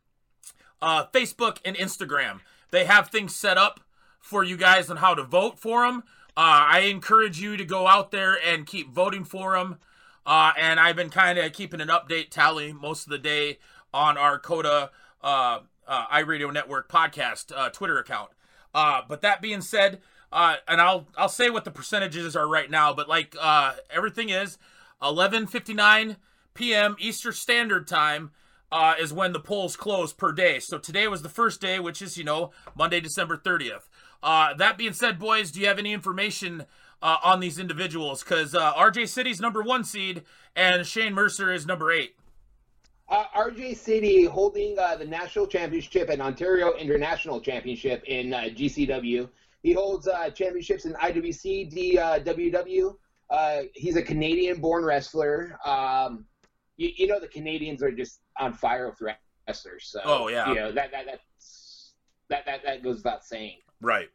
uh, 0.82 1.06
Facebook, 1.08 1.58
and 1.64 1.76
Instagram. 1.76 2.42
They 2.72 2.86
have 2.86 3.10
things 3.10 3.36
set 3.36 3.58
up 3.58 3.82
for 4.20 4.44
you 4.44 4.58
guys 4.58 4.90
on 4.90 4.98
how 4.98 5.14
to 5.14 5.24
vote 5.24 5.60
for 5.60 5.86
them. 5.86 6.04
Uh, 6.38 6.68
I 6.72 6.80
encourage 6.90 7.40
you 7.42 7.58
to 7.58 7.66
go 7.66 7.88
out 7.88 8.12
there 8.12 8.38
and 8.46 8.66
keep 8.66 8.92
voting 8.92 9.26
for 9.26 9.58
them. 9.58 9.78
Uh, 10.26 10.52
and 10.58 10.80
I've 10.80 10.96
been 10.96 11.10
kind 11.10 11.40
of 11.40 11.52
keeping 11.54 11.82
an 11.82 11.88
update 11.88 12.30
tally 12.30 12.74
most 12.74 13.06
of 13.06 13.12
the 13.12 13.18
day 13.18 13.58
on 13.94 14.18
our 14.18 14.40
Coda 14.40 14.92
uh, 15.24 15.60
uh, 15.88 16.08
iRadio 16.08 16.54
Network 16.54 16.90
podcast 16.90 17.52
uh, 17.56 17.70
Twitter 17.70 17.98
account. 17.98 18.30
Uh, 18.74 19.02
but 19.08 19.22
that 19.22 19.42
being 19.42 19.62
said, 19.62 20.02
uh, 20.32 20.56
and 20.68 20.80
I'll 20.80 21.08
I'll 21.18 21.30
say 21.30 21.50
what 21.50 21.66
the 21.66 21.72
percentages 21.72 22.36
are 22.36 22.48
right 22.48 22.70
now. 22.70 22.94
But 22.94 23.10
like 23.10 23.36
uh, 23.40 23.74
everything 23.90 24.30
is, 24.30 24.58
11:59 25.02 26.16
p.m. 26.54 26.96
Eastern 27.00 27.34
Standard 27.34 27.88
Time 27.88 28.32
uh, 28.72 28.94
is 29.00 29.12
when 29.12 29.34
the 29.34 29.40
polls 29.40 29.76
close 29.76 30.14
per 30.14 30.32
day. 30.32 30.60
So 30.60 30.78
today 30.78 31.08
was 31.08 31.22
the 31.22 31.30
first 31.30 31.60
day, 31.60 31.80
which 31.80 32.02
is 32.02 32.18
you 32.18 32.24
know 32.24 32.52
Monday, 32.76 33.02
December 33.02 33.38
30th. 33.38 33.90
Uh, 34.24 34.54
that 34.54 34.78
being 34.78 34.94
said, 34.94 35.20
boys, 35.20 35.52
do 35.52 35.60
you 35.60 35.68
have 35.68 35.80
any 35.80 35.94
information 35.94 36.66
uh, 37.02 37.18
on 37.24 37.40
these 37.40 37.60
individuals? 37.60 38.24
Because 38.24 38.54
uh, 38.56 38.74
RJ 38.74 39.08
City's 39.10 39.40
number 39.40 39.62
one 39.62 39.84
seed 39.84 40.24
and 40.56 40.86
Shane 40.86 41.14
Mercer 41.14 41.52
is 41.54 41.66
number 41.66 41.92
eight. 41.92 42.16
Uh, 43.10 43.26
RJ 43.36 43.76
City 43.78 44.24
holding 44.24 44.78
uh, 44.80 44.96
the 44.96 45.06
national 45.06 45.46
championship 45.46 46.10
and 46.10 46.22
Ontario 46.22 46.74
International 46.78 47.42
Championship 47.42 48.04
in 48.06 48.34
uh, 48.34 48.44
GCW. 48.44 49.28
He 49.64 49.74
holds 49.74 50.08
uh, 50.08 50.30
championships 50.30 50.86
in 50.86 50.94
IWC, 50.94 51.74
DWW. 52.26 52.96
Uh, 53.30 53.62
he's 53.74 53.96
a 53.96 54.02
Canadian-born 54.02 54.84
wrestler. 54.86 55.58
Um, 55.66 56.26
you, 56.78 56.90
you 56.96 57.08
know 57.08 57.20
the 57.20 57.28
Canadians 57.28 57.84
are 57.84 57.92
just 57.92 58.22
on 58.40 58.54
fire 58.54 58.90
with 58.90 59.00
wrestlers. 59.48 59.88
So, 59.88 60.02
Oh, 60.04 60.28
yeah. 60.30 60.48
you 60.50 60.56
know 60.56 60.72
that 60.72 60.92
that 60.92 61.06
that's, 61.06 61.94
that 62.30 62.46
that 62.46 62.64
that 62.66 62.84
goes 62.84 62.98
without 62.98 63.24
saying. 63.24 63.58
Right. 63.82 64.10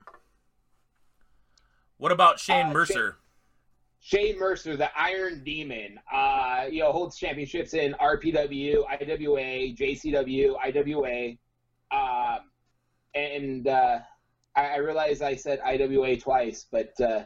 What 1.99 2.13
about 2.13 2.39
Shane 2.39 2.67
Uh, 2.67 2.73
Mercer? 2.73 3.17
Shane 4.01 4.39
Mercer, 4.39 4.77
the 4.77 4.89
Iron 4.97 5.43
Demon, 5.43 5.99
uh, 6.13 6.67
you 6.71 6.81
know, 6.81 6.93
holds 6.93 7.17
championships 7.17 7.75
in 7.75 7.95
RPW, 7.95 8.85
IWA, 8.89 9.75
JCW, 9.75 10.55
IWA, 10.63 11.37
um, 11.91 12.51
and 13.15 13.67
uh, 13.67 13.99
I, 14.55 14.67
I 14.67 14.77
realize 14.77 15.23
I 15.23 15.35
said 15.35 15.61
IWA 15.61 16.19
twice, 16.19 16.67
but 16.71 16.93
uh, 17.01 17.25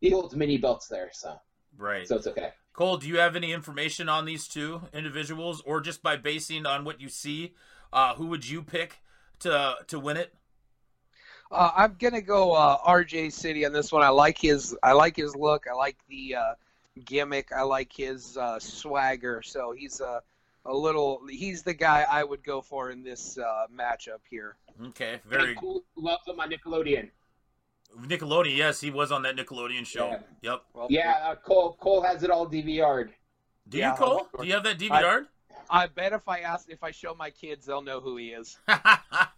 he 0.00 0.10
holds 0.10 0.36
mini 0.36 0.56
belts 0.56 0.86
there, 0.86 1.10
so 1.12 1.36
right. 1.76 2.06
so 2.06 2.16
it's 2.16 2.28
okay. 2.28 2.50
Cole, 2.74 2.98
do 2.98 3.08
you 3.08 3.18
have 3.18 3.34
any 3.34 3.52
information 3.52 4.08
on 4.08 4.24
these 4.24 4.46
two 4.46 4.82
individuals, 4.92 5.62
or 5.66 5.80
just 5.80 6.00
by 6.00 6.16
basing 6.16 6.64
on 6.64 6.84
what 6.84 7.00
you 7.00 7.08
see, 7.08 7.54
uh, 7.92 8.14
who 8.14 8.26
would 8.26 8.48
you 8.48 8.62
pick 8.62 9.00
to 9.40 9.74
to 9.88 9.98
win 9.98 10.16
it? 10.16 10.32
Uh, 11.50 11.70
I'm 11.76 11.96
gonna 11.98 12.20
go 12.20 12.52
uh, 12.52 12.78
RJ 12.78 13.32
City 13.32 13.66
on 13.66 13.72
this 13.72 13.90
one. 13.90 14.02
I 14.02 14.08
like 14.08 14.38
his 14.38 14.76
I 14.82 14.92
like 14.92 15.16
his 15.16 15.34
look. 15.34 15.66
I 15.68 15.74
like 15.74 15.96
the 16.08 16.36
uh, 16.36 16.54
gimmick. 17.04 17.50
I 17.52 17.62
like 17.62 17.92
his 17.92 18.36
uh, 18.36 18.58
swagger. 18.60 19.42
So 19.42 19.72
he's 19.76 20.00
a 20.00 20.22
a 20.64 20.72
little. 20.74 21.22
He's 21.28 21.62
the 21.62 21.74
guy 21.74 22.06
I 22.08 22.22
would 22.22 22.44
go 22.44 22.60
for 22.60 22.90
in 22.90 23.02
this 23.02 23.36
uh, 23.36 23.66
matchup 23.74 24.20
here. 24.28 24.56
Okay, 24.88 25.20
very 25.28 25.50
And 25.50 25.58
cool. 25.58 25.82
Loves 25.96 26.26
him 26.26 26.38
on 26.38 26.50
Nickelodeon. 26.50 27.10
Nickelodeon. 27.98 28.56
Yes, 28.56 28.80
he 28.80 28.90
was 28.90 29.10
on 29.10 29.22
that 29.22 29.36
Nickelodeon 29.36 29.84
show. 29.84 30.10
Yeah. 30.10 30.18
Yep. 30.42 30.62
Well, 30.74 30.86
Yeah, 30.88 31.18
uh, 31.24 31.34
Cole 31.34 31.76
Cole 31.80 32.02
has 32.02 32.22
it 32.22 32.30
all 32.30 32.48
DVR'd. 32.48 33.12
Do 33.68 33.78
Yeah, 33.78 33.90
you, 33.92 33.96
Cole? 33.96 34.28
Do 34.40 34.46
you 34.46 34.52
have 34.54 34.62
that 34.64 34.78
dvr'd 34.78 35.26
I 35.68 35.86
bet 35.86 36.12
if 36.12 36.28
I 36.28 36.40
ask 36.40 36.68
if 36.68 36.82
I 36.82 36.90
show 36.92 37.14
my 37.14 37.30
kids, 37.30 37.66
they'll 37.66 37.82
know 37.82 38.00
who 38.00 38.16
he 38.16 38.28
is. 38.28 38.58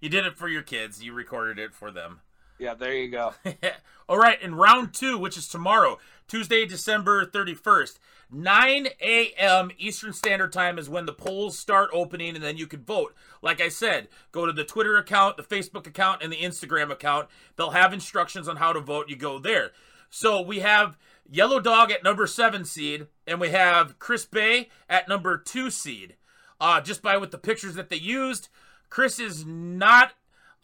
you 0.00 0.08
did 0.08 0.26
it 0.26 0.36
for 0.36 0.48
your 0.48 0.62
kids. 0.62 1.02
You 1.02 1.12
recorded 1.12 1.58
it 1.58 1.74
for 1.74 1.90
them. 1.90 2.20
Yeah, 2.58 2.74
there 2.74 2.94
you 2.94 3.08
go. 3.08 3.34
All 4.08 4.18
right, 4.18 4.40
in 4.42 4.54
round 4.54 4.92
two, 4.92 5.16
which 5.16 5.36
is 5.36 5.46
tomorrow, 5.46 5.98
Tuesday, 6.26 6.66
December 6.66 7.24
31st, 7.24 7.98
9 8.30 8.88
a.m. 9.00 9.70
Eastern 9.78 10.12
Standard 10.12 10.52
Time 10.52 10.78
is 10.78 10.88
when 10.88 11.06
the 11.06 11.12
polls 11.12 11.58
start 11.58 11.88
opening, 11.92 12.34
and 12.34 12.44
then 12.44 12.56
you 12.56 12.66
can 12.66 12.82
vote. 12.82 13.14
Like 13.42 13.60
I 13.60 13.68
said, 13.68 14.08
go 14.32 14.44
to 14.44 14.52
the 14.52 14.64
Twitter 14.64 14.96
account, 14.96 15.36
the 15.36 15.42
Facebook 15.42 15.86
account, 15.86 16.22
and 16.22 16.32
the 16.32 16.36
Instagram 16.36 16.90
account. 16.90 17.28
They'll 17.56 17.70
have 17.70 17.92
instructions 17.92 18.48
on 18.48 18.56
how 18.56 18.72
to 18.72 18.80
vote. 18.80 19.08
You 19.08 19.16
go 19.16 19.38
there. 19.38 19.70
So 20.10 20.42
we 20.42 20.60
have 20.60 20.98
Yellow 21.30 21.60
Dog 21.60 21.90
at 21.90 22.04
number 22.04 22.26
seven 22.26 22.64
seed, 22.64 23.06
and 23.26 23.40
we 23.40 23.50
have 23.50 23.98
Chris 23.98 24.26
Bay 24.26 24.68
at 24.88 25.08
number 25.08 25.38
two 25.38 25.70
seed. 25.70 26.16
Uh, 26.60 26.80
just 26.80 27.02
by 27.02 27.16
with 27.16 27.30
the 27.30 27.38
pictures 27.38 27.74
that 27.74 27.88
they 27.88 27.96
used, 27.96 28.48
Chris 28.90 29.18
is 29.18 29.44
not 29.46 30.12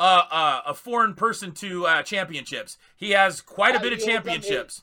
uh, 0.00 0.22
uh, 0.30 0.60
a 0.66 0.74
foreign 0.74 1.14
person 1.14 1.52
to 1.52 1.86
uh, 1.86 2.02
championships. 2.02 2.78
He 2.96 3.10
has 3.10 3.40
quite 3.40 3.74
a 3.74 3.78
Uh, 3.78 3.82
bit 3.82 3.92
of 3.92 3.98
in- 4.00 4.04
championships. 4.06 4.82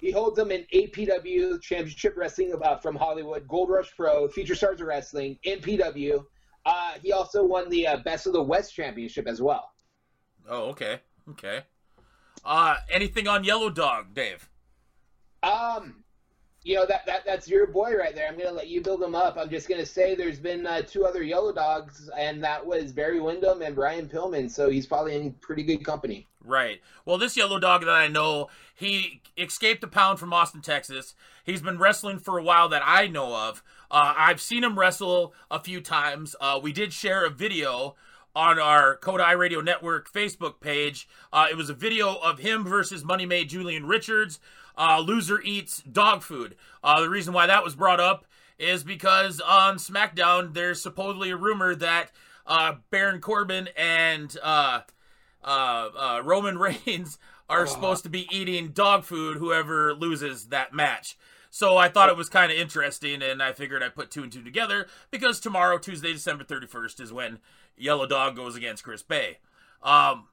He 0.00 0.10
holds 0.10 0.34
them 0.36 0.50
in 0.50 0.64
APW 0.72 1.60
Championship 1.60 2.14
Wrestling 2.16 2.54
uh, 2.62 2.76
from 2.78 2.96
Hollywood, 2.96 3.46
Gold 3.46 3.68
Rush 3.68 3.94
Pro, 3.94 4.28
Future 4.28 4.54
Stars 4.54 4.80
of 4.80 4.86
Wrestling, 4.86 5.38
NPW, 5.44 6.24
Uh, 6.64 6.92
he 7.02 7.12
also 7.12 7.44
won 7.44 7.68
the 7.68 7.86
uh, 7.86 7.96
Best 7.98 8.26
of 8.26 8.32
the 8.32 8.42
West 8.42 8.74
championship 8.74 9.26
as 9.26 9.40
well. 9.42 9.72
Oh, 10.48 10.64
okay, 10.70 11.00
okay. 11.28 11.64
Uh, 12.44 12.76
anything 12.90 13.28
on 13.28 13.44
Yellow 13.44 13.68
Dog, 13.70 14.14
Dave? 14.14 14.48
Um, 15.42 15.99
you 16.62 16.74
know 16.74 16.84
that, 16.86 17.06
that 17.06 17.22
that's 17.24 17.48
your 17.48 17.66
boy 17.66 17.94
right 17.96 18.14
there. 18.14 18.28
I'm 18.28 18.36
gonna 18.38 18.52
let 18.52 18.68
you 18.68 18.82
build 18.82 19.02
him 19.02 19.14
up. 19.14 19.36
I'm 19.38 19.48
just 19.48 19.68
gonna 19.68 19.86
say 19.86 20.14
there's 20.14 20.38
been 20.38 20.66
uh, 20.66 20.82
two 20.82 21.06
other 21.06 21.22
yellow 21.22 21.52
dogs, 21.52 22.10
and 22.18 22.42
that 22.44 22.64
was 22.64 22.92
Barry 22.92 23.20
Windham 23.20 23.62
and 23.62 23.74
Brian 23.74 24.08
Pillman. 24.08 24.50
So 24.50 24.68
he's 24.68 24.86
probably 24.86 25.16
in 25.16 25.32
pretty 25.34 25.62
good 25.62 25.84
company. 25.84 26.28
Right. 26.44 26.80
Well, 27.04 27.18
this 27.18 27.36
yellow 27.36 27.58
dog 27.58 27.82
that 27.82 27.90
I 27.90 28.08
know, 28.08 28.48
he 28.74 29.22
escaped 29.36 29.80
the 29.80 29.86
pound 29.86 30.18
from 30.18 30.32
Austin, 30.32 30.62
Texas. 30.62 31.14
He's 31.44 31.62
been 31.62 31.78
wrestling 31.78 32.18
for 32.18 32.38
a 32.38 32.42
while 32.42 32.68
that 32.70 32.82
I 32.84 33.06
know 33.06 33.34
of. 33.34 33.62
Uh, 33.90 34.14
I've 34.16 34.40
seen 34.40 34.64
him 34.64 34.78
wrestle 34.78 35.34
a 35.50 35.60
few 35.60 35.80
times. 35.80 36.36
Uh, 36.40 36.58
we 36.62 36.72
did 36.72 36.92
share 36.92 37.24
a 37.24 37.30
video 37.30 37.96
on 38.34 38.58
our 38.58 38.96
Code 38.96 39.20
Kodai 39.20 39.36
Radio 39.36 39.60
Network 39.60 40.10
Facebook 40.10 40.60
page. 40.60 41.08
Uh, 41.32 41.46
it 41.50 41.56
was 41.56 41.68
a 41.68 41.74
video 41.74 42.14
of 42.14 42.38
him 42.38 42.64
versus 42.64 43.04
Money 43.04 43.26
Made 43.26 43.48
Julian 43.48 43.86
Richards. 43.86 44.38
Uh, 44.76 45.00
loser 45.00 45.40
eats 45.42 45.82
dog 45.82 46.22
food. 46.22 46.56
Uh, 46.82 47.00
the 47.00 47.10
reason 47.10 47.32
why 47.34 47.46
that 47.46 47.64
was 47.64 47.74
brought 47.74 48.00
up 48.00 48.24
is 48.58 48.84
because 48.84 49.40
on 49.40 49.76
SmackDown, 49.76 50.54
there's 50.54 50.80
supposedly 50.82 51.30
a 51.30 51.36
rumor 51.36 51.74
that 51.74 52.10
uh, 52.46 52.74
Baron 52.90 53.20
Corbin 53.20 53.68
and 53.76 54.36
uh, 54.42 54.80
uh, 55.42 55.88
uh, 55.96 56.22
Roman 56.24 56.58
Reigns 56.86 57.18
are 57.48 57.66
supposed 57.66 58.04
to 58.04 58.10
be 58.10 58.28
eating 58.30 58.68
dog 58.68 59.04
food. 59.04 59.38
Whoever 59.38 59.94
loses 59.94 60.46
that 60.46 60.72
match. 60.72 61.16
So 61.50 61.76
I 61.76 61.88
thought 61.88 62.08
it 62.08 62.16
was 62.16 62.28
kind 62.28 62.52
of 62.52 62.58
interesting, 62.58 63.22
and 63.22 63.42
I 63.42 63.52
figured 63.52 63.82
I'd 63.82 63.96
put 63.96 64.10
two 64.10 64.22
and 64.22 64.32
two 64.32 64.42
together 64.42 64.86
because 65.10 65.40
tomorrow, 65.40 65.78
Tuesday, 65.78 66.12
December 66.12 66.44
31st, 66.44 67.00
is 67.00 67.12
when 67.12 67.40
Yellow 67.76 68.06
Dog 68.06 68.36
goes 68.36 68.54
against 68.54 68.84
Chris 68.84 69.02
Bay. 69.02 69.38
Um, 69.82 70.26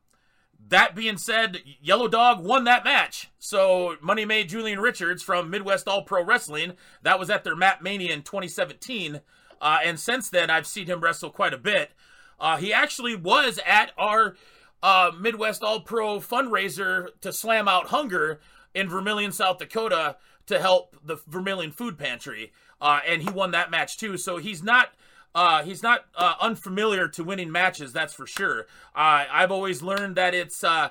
that 0.69 0.95
being 0.95 1.17
said, 1.17 1.61
Yellow 1.81 2.07
Dog 2.07 2.43
won 2.43 2.65
that 2.65 2.83
match. 2.83 3.29
So 3.39 3.95
Money 4.01 4.25
Made 4.25 4.49
Julian 4.49 4.79
Richards 4.79 5.23
from 5.23 5.49
Midwest 5.49 5.87
All 5.87 6.03
Pro 6.03 6.23
Wrestling. 6.23 6.73
That 7.03 7.19
was 7.19 7.29
at 7.29 7.43
their 7.43 7.55
Map 7.55 7.81
Mania 7.81 8.13
in 8.13 8.21
2017. 8.21 9.21
Uh, 9.61 9.77
and 9.83 9.99
since 9.99 10.29
then, 10.29 10.49
I've 10.49 10.67
seen 10.67 10.85
him 10.87 10.99
wrestle 10.99 11.29
quite 11.29 11.53
a 11.53 11.57
bit. 11.57 11.91
Uh, 12.39 12.57
he 12.57 12.73
actually 12.73 13.15
was 13.15 13.59
at 13.65 13.91
our 13.97 14.35
uh, 14.83 15.11
Midwest 15.19 15.63
All 15.63 15.81
Pro 15.81 16.19
fundraiser 16.19 17.09
to 17.21 17.33
slam 17.33 17.67
out 17.67 17.87
hunger 17.87 18.39
in 18.73 18.89
Vermillion, 18.89 19.31
South 19.31 19.57
Dakota 19.57 20.17
to 20.45 20.59
help 20.59 20.95
the 21.03 21.17
Vermillion 21.27 21.71
Food 21.71 21.97
Pantry. 21.97 22.51
Uh, 22.79 22.99
and 23.07 23.21
he 23.21 23.29
won 23.29 23.51
that 23.51 23.71
match 23.71 23.97
too. 23.97 24.17
So 24.17 24.37
he's 24.37 24.61
not. 24.61 24.89
Uh, 25.37 25.61
he's 25.61 25.83
not 25.83 26.05
uh, 26.15 26.33
unfamiliar 26.41 27.07
to 27.07 27.23
winning 27.23 27.51
matches, 27.51 27.93
that's 27.93 28.11
for 28.11 28.25
sure. 28.25 28.61
Uh, 28.95 29.25
I've 29.31 29.51
always 29.51 29.83
learned 29.83 30.15
that 30.15 30.33
it's 30.33 30.63
uh, 30.63 30.89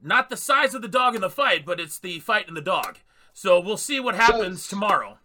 not 0.00 0.30
the 0.30 0.36
size 0.36 0.76
of 0.76 0.82
the 0.82 0.86
dog 0.86 1.16
in 1.16 1.20
the 1.20 1.28
fight, 1.28 1.66
but 1.66 1.80
it's 1.80 1.98
the 1.98 2.20
fight 2.20 2.46
in 2.46 2.54
the 2.54 2.60
dog. 2.60 2.98
So 3.32 3.58
we'll 3.58 3.76
see 3.76 3.98
what 3.98 4.14
happens 4.14 4.68
tomorrow. 4.68 5.18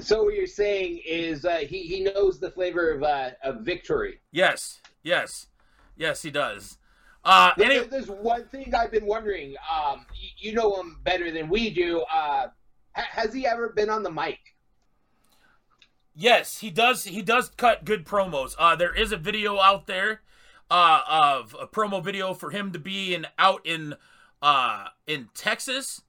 So 0.00 0.24
what 0.24 0.34
you're 0.34 0.46
saying 0.46 1.00
is 1.06 1.46
uh, 1.46 1.60
he 1.66 1.78
he 1.84 2.00
knows 2.00 2.38
the 2.38 2.50
flavor 2.50 2.90
of 2.90 3.02
uh, 3.02 3.30
of 3.42 3.60
victory. 3.62 4.20
Yes, 4.32 4.80
yes, 5.02 5.46
yes, 5.96 6.20
he 6.20 6.30
does. 6.30 6.76
Uh, 7.24 7.52
There- 7.56 7.84
There's 7.84 8.08
one 8.10 8.44
thing 8.48 8.74
I've 8.74 8.90
been 8.90 9.06
wondering. 9.06 9.54
Um, 9.74 10.04
you, 10.14 10.50
you 10.50 10.54
know 10.54 10.78
him 10.78 10.98
better 11.04 11.30
than 11.30 11.48
we 11.48 11.70
do. 11.70 12.00
Uh, 12.02 12.48
ha- 12.94 13.08
has 13.12 13.32
he 13.32 13.46
ever 13.46 13.70
been 13.70 13.88
on 13.88 14.02
the 14.02 14.10
mic? 14.10 14.40
Yes, 16.14 16.58
he 16.58 16.70
does. 16.70 17.04
He 17.04 17.22
does 17.22 17.48
cut 17.50 17.84
good 17.84 18.04
promos. 18.04 18.54
Uh, 18.58 18.76
there 18.76 18.94
is 18.94 19.12
a 19.12 19.16
video 19.16 19.58
out 19.58 19.86
there 19.86 20.20
uh, 20.70 21.00
of 21.08 21.56
a 21.58 21.66
promo 21.66 22.04
video 22.04 22.34
for 22.34 22.50
him 22.50 22.72
to 22.72 22.78
be 22.78 23.14
in 23.14 23.26
out 23.38 23.64
in 23.66 23.94
uh, 24.42 24.88
in 25.06 25.28
Texas 25.34 26.02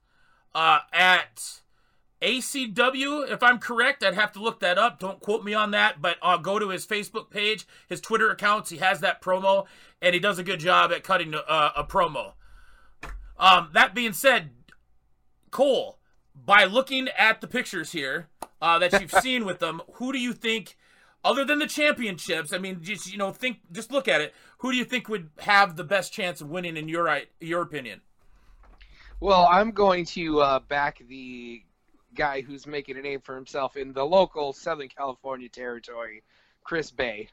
uh, 0.54 0.80
at 0.92 1.60
ACW. 2.20 3.30
If 3.30 3.42
I'm 3.42 3.58
correct, 3.58 4.02
I'd 4.02 4.14
have 4.14 4.32
to 4.32 4.42
look 4.42 4.60
that 4.60 4.78
up. 4.78 4.98
Don't 4.98 5.20
quote 5.20 5.44
me 5.44 5.54
on 5.54 5.70
that, 5.70 6.02
but 6.02 6.16
uh, 6.20 6.36
go 6.36 6.58
to 6.58 6.68
his 6.68 6.86
Facebook 6.86 7.30
page, 7.30 7.66
his 7.88 8.00
Twitter 8.00 8.30
accounts. 8.30 8.70
He 8.70 8.78
has 8.78 9.00
that 9.00 9.22
promo, 9.22 9.66
and 10.02 10.14
he 10.14 10.20
does 10.20 10.38
a 10.38 10.44
good 10.44 10.60
job 10.60 10.92
at 10.92 11.02
cutting 11.02 11.34
uh, 11.34 11.70
a 11.76 11.84
promo. 11.84 12.32
Um, 13.38 13.70
that 13.72 13.94
being 13.94 14.12
said, 14.12 14.50
Cole, 15.50 15.98
by 16.34 16.64
looking 16.64 17.08
at 17.16 17.40
the 17.40 17.46
pictures 17.46 17.92
here 17.92 18.28
uh, 18.60 18.78
that 18.78 19.00
you've 19.00 19.12
seen 19.12 19.44
with 19.44 19.58
them, 19.58 19.82
who 19.94 20.12
do 20.12 20.18
you 20.18 20.32
think, 20.32 20.76
other 21.24 21.44
than 21.44 21.58
the 21.58 21.66
championships? 21.66 22.52
I 22.52 22.58
mean, 22.58 22.82
just 22.82 23.10
you 23.10 23.18
know, 23.18 23.32
think, 23.32 23.58
just 23.72 23.92
look 23.92 24.08
at 24.08 24.20
it. 24.20 24.34
Who 24.58 24.72
do 24.72 24.78
you 24.78 24.84
think 24.84 25.08
would 25.08 25.30
have 25.38 25.76
the 25.76 25.84
best 25.84 26.12
chance 26.12 26.40
of 26.40 26.48
winning 26.48 26.76
in 26.76 26.88
your 26.88 27.20
your 27.40 27.62
opinion? 27.62 28.00
Well, 29.20 29.48
I'm 29.50 29.70
going 29.70 30.04
to 30.06 30.40
uh, 30.40 30.58
back 30.60 31.02
the 31.08 31.62
guy 32.14 32.40
who's 32.42 32.66
making 32.66 32.96
a 32.96 33.02
name 33.02 33.20
for 33.20 33.34
himself 33.34 33.76
in 33.76 33.92
the 33.92 34.04
local 34.04 34.52
Southern 34.52 34.88
California 34.88 35.48
territory, 35.48 36.22
Chris 36.62 36.90
Bay. 36.90 37.28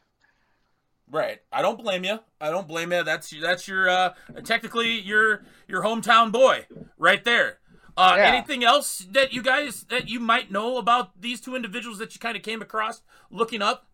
Right. 1.09 1.39
I 1.51 1.61
don't 1.61 1.77
blame 1.77 2.05
you. 2.05 2.19
I 2.39 2.49
don't 2.49 2.67
blame 2.67 2.93
you. 2.93 3.03
That's 3.03 3.33
that's 3.41 3.67
your 3.67 3.89
uh, 3.89 4.13
technically 4.45 4.99
your 5.01 5.43
your 5.67 5.83
hometown 5.83 6.31
boy 6.31 6.65
right 6.97 7.23
there. 7.23 7.59
Uh, 7.97 8.15
Yeah. 8.17 8.25
Anything 8.27 8.63
else 8.63 8.99
that 9.11 9.33
you 9.33 9.41
guys 9.41 9.83
that 9.89 10.09
you 10.09 10.19
might 10.19 10.51
know 10.51 10.77
about 10.77 11.19
these 11.21 11.41
two 11.41 11.55
individuals 11.55 11.97
that 11.99 12.13
you 12.13 12.19
kind 12.19 12.37
of 12.37 12.43
came 12.43 12.61
across 12.61 13.01
looking 13.29 13.61
up? 13.61 13.87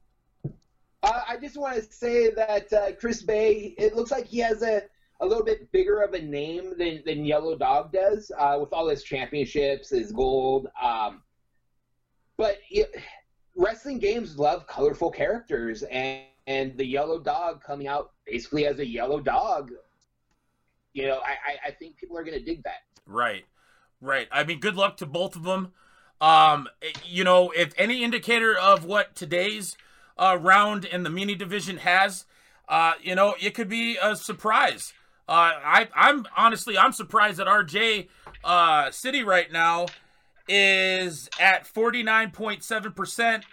Uh, 1.03 1.21
I 1.27 1.38
just 1.38 1.57
want 1.57 1.75
to 1.75 1.83
say 1.83 2.31
that 2.31 2.73
uh, 2.73 2.91
Chris 2.99 3.21
Bay. 3.21 3.75
It 3.77 3.95
looks 3.95 4.12
like 4.12 4.25
he 4.25 4.39
has 4.39 4.62
a 4.62 4.83
a 5.19 5.25
little 5.25 5.43
bit 5.43 5.71
bigger 5.71 6.01
of 6.01 6.13
a 6.13 6.21
name 6.21 6.73
than 6.77 7.01
than 7.05 7.25
Yellow 7.25 7.57
Dog 7.57 7.91
does, 7.91 8.31
uh, 8.38 8.57
with 8.60 8.73
all 8.73 8.88
his 8.88 9.03
championships, 9.03 9.89
his 9.89 10.12
gold. 10.12 10.67
Um, 10.81 11.21
but 12.38 12.57
it, 12.69 12.89
wrestling 13.55 13.99
games 13.99 14.38
love 14.38 14.67
colorful 14.67 15.12
characters, 15.12 15.83
and 15.83 16.21
and 16.45 16.77
the 16.77 16.86
Yellow 16.86 17.19
Dog 17.19 17.63
coming 17.63 17.88
out 17.88 18.12
basically 18.25 18.65
as 18.65 18.79
a 18.79 18.86
yellow 18.86 19.19
dog. 19.19 19.71
You 20.93 21.07
know, 21.07 21.19
I, 21.19 21.31
I, 21.31 21.67
I 21.67 21.71
think 21.71 21.97
people 21.97 22.17
are 22.17 22.23
going 22.23 22.38
to 22.39 22.43
dig 22.43 22.63
that. 22.63 22.81
Right, 23.05 23.45
right. 24.01 24.27
I 24.31 24.43
mean, 24.43 24.60
good 24.60 24.75
luck 24.75 24.97
to 24.97 25.05
both 25.05 25.36
of 25.36 25.43
them. 25.43 25.73
Um, 26.19 26.67
you 27.05 27.23
know, 27.23 27.51
if 27.51 27.73
any 27.77 28.03
indicator 28.03 28.57
of 28.57 28.86
what 28.86 29.15
today's 29.15 29.77
uh, 30.17 30.38
round 30.39 30.86
in 30.86 31.03
the 31.03 31.10
mini 31.10 31.36
division 31.36 31.77
has, 31.77 32.25
uh, 32.67 32.93
you 33.01 33.15
know, 33.15 33.36
it 33.39 33.53
could 33.53 33.69
be 33.69 33.97
a 34.01 34.15
surprise. 34.15 34.93
Uh, 35.29 35.51
I, 35.63 35.88
I'm 35.93 36.25
honestly, 36.36 36.77
I'm 36.77 36.93
surprised 36.93 37.38
that 37.38 37.47
RJ 37.47 38.07
uh, 38.43 38.91
City 38.91 39.23
right 39.23 39.51
now 39.51 39.88
is 40.47 41.29
at 41.39 41.65
49.7 41.65 42.95
percent 42.95 43.43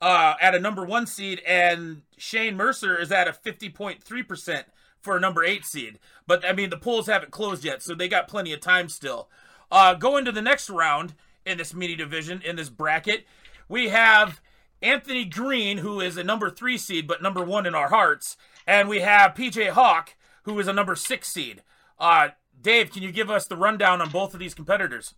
uh, 0.00 0.34
at 0.40 0.54
a 0.54 0.60
number 0.60 0.84
one 0.84 1.06
seed, 1.06 1.40
and 1.46 2.02
Shane 2.18 2.56
Mercer 2.56 3.00
is 3.00 3.10
at 3.10 3.28
a 3.28 3.32
50.3 3.32 4.28
percent 4.28 4.66
for 5.00 5.16
a 5.16 5.20
number 5.20 5.44
eight 5.44 5.64
seed. 5.64 5.98
But 6.26 6.44
I 6.44 6.52
mean, 6.52 6.70
the 6.70 6.76
polls 6.76 7.06
haven't 7.06 7.32
closed 7.32 7.64
yet, 7.64 7.82
so 7.82 7.94
they 7.94 8.08
got 8.08 8.28
plenty 8.28 8.52
of 8.52 8.60
time 8.60 8.88
still. 8.88 9.28
Uh, 9.70 9.94
going 9.94 10.24
to 10.24 10.32
the 10.32 10.42
next 10.42 10.70
round 10.70 11.14
in 11.44 11.58
this 11.58 11.74
mini 11.74 11.96
division 11.96 12.40
in 12.44 12.56
this 12.56 12.68
bracket, 12.68 13.26
we 13.68 13.88
have 13.88 14.40
Anthony 14.82 15.24
Green, 15.24 15.78
who 15.78 16.00
is 16.00 16.16
a 16.16 16.24
number 16.24 16.50
three 16.50 16.78
seed 16.78 17.06
but 17.06 17.22
number 17.22 17.42
one 17.42 17.66
in 17.66 17.74
our 17.74 17.88
hearts, 17.88 18.36
and 18.66 18.88
we 18.88 19.00
have 19.00 19.34
PJ 19.34 19.70
Hawk, 19.70 20.14
who 20.42 20.58
is 20.58 20.68
a 20.68 20.72
number 20.72 20.94
six 20.94 21.28
seed. 21.28 21.62
Uh, 21.98 22.28
Dave, 22.60 22.92
can 22.92 23.02
you 23.02 23.12
give 23.12 23.30
us 23.30 23.46
the 23.46 23.56
rundown 23.56 24.00
on 24.00 24.10
both 24.10 24.34
of 24.34 24.40
these 24.40 24.54
competitors? 24.54 25.14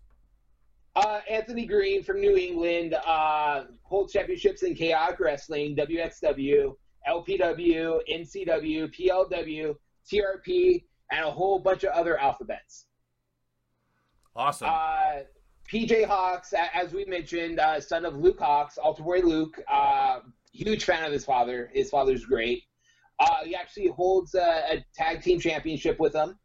Uh, 0.96 1.20
Anthony 1.30 1.64
Green 1.64 2.02
from 2.02 2.20
New 2.20 2.36
England 2.36 2.94
uh, 3.06 3.64
holds 3.82 4.12
championships 4.12 4.62
in 4.62 4.74
chaotic 4.74 5.20
wrestling, 5.20 5.76
WXW, 5.76 6.74
LPW, 7.08 8.00
NCW, 8.10 8.92
PLW, 8.92 9.76
TRP, 10.10 10.84
and 11.12 11.24
a 11.24 11.30
whole 11.30 11.58
bunch 11.58 11.84
of 11.84 11.90
other 11.92 12.18
alphabets. 12.18 12.86
Awesome. 14.38 14.68
Uh, 14.70 15.24
PJ 15.68 16.06
Hawx, 16.06 16.54
as 16.72 16.92
we 16.92 17.04
mentioned, 17.04 17.58
uh, 17.58 17.80
son 17.80 18.04
of 18.04 18.16
Luke 18.16 18.38
Hawx, 18.38 18.78
Altar 18.80 19.02
Boy 19.02 19.18
Luke, 19.18 19.60
uh, 19.68 20.20
huge 20.52 20.84
fan 20.84 21.04
of 21.04 21.12
his 21.12 21.24
father. 21.24 21.68
His 21.74 21.90
father's 21.90 22.24
great. 22.24 22.62
Uh, 23.18 23.44
he 23.44 23.56
actually 23.56 23.88
holds 23.88 24.36
a, 24.36 24.62
a 24.70 24.84
tag 24.94 25.22
team 25.22 25.40
championship 25.40 25.98
with 25.98 26.14
him. 26.14 26.38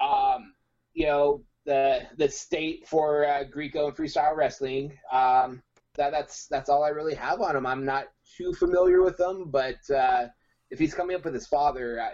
Um, 0.00 0.54
you 0.94 1.06
know, 1.06 1.42
the 1.66 2.02
the 2.18 2.28
state 2.28 2.86
for 2.86 3.26
uh, 3.26 3.42
Greco 3.42 3.88
and 3.88 3.96
freestyle 3.96 4.36
wrestling. 4.36 4.96
Um, 5.10 5.60
that 5.96 6.12
that's 6.12 6.46
that's 6.46 6.68
all 6.70 6.84
I 6.84 6.90
really 6.90 7.14
have 7.16 7.40
on 7.40 7.56
him. 7.56 7.66
I'm 7.66 7.84
not 7.84 8.06
too 8.36 8.52
familiar 8.52 9.02
with 9.02 9.18
him, 9.18 9.50
but 9.50 9.78
uh, 9.90 10.28
if 10.70 10.78
he's 10.78 10.94
coming 10.94 11.16
up 11.16 11.24
with 11.24 11.34
his 11.34 11.48
father, 11.48 12.00
I, 12.00 12.12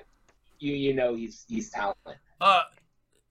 you 0.59 0.73
you 0.73 0.95
know 0.95 1.15
he's 1.15 1.45
he's 1.47 1.69
talented. 1.69 2.17
Uh, 2.41 2.63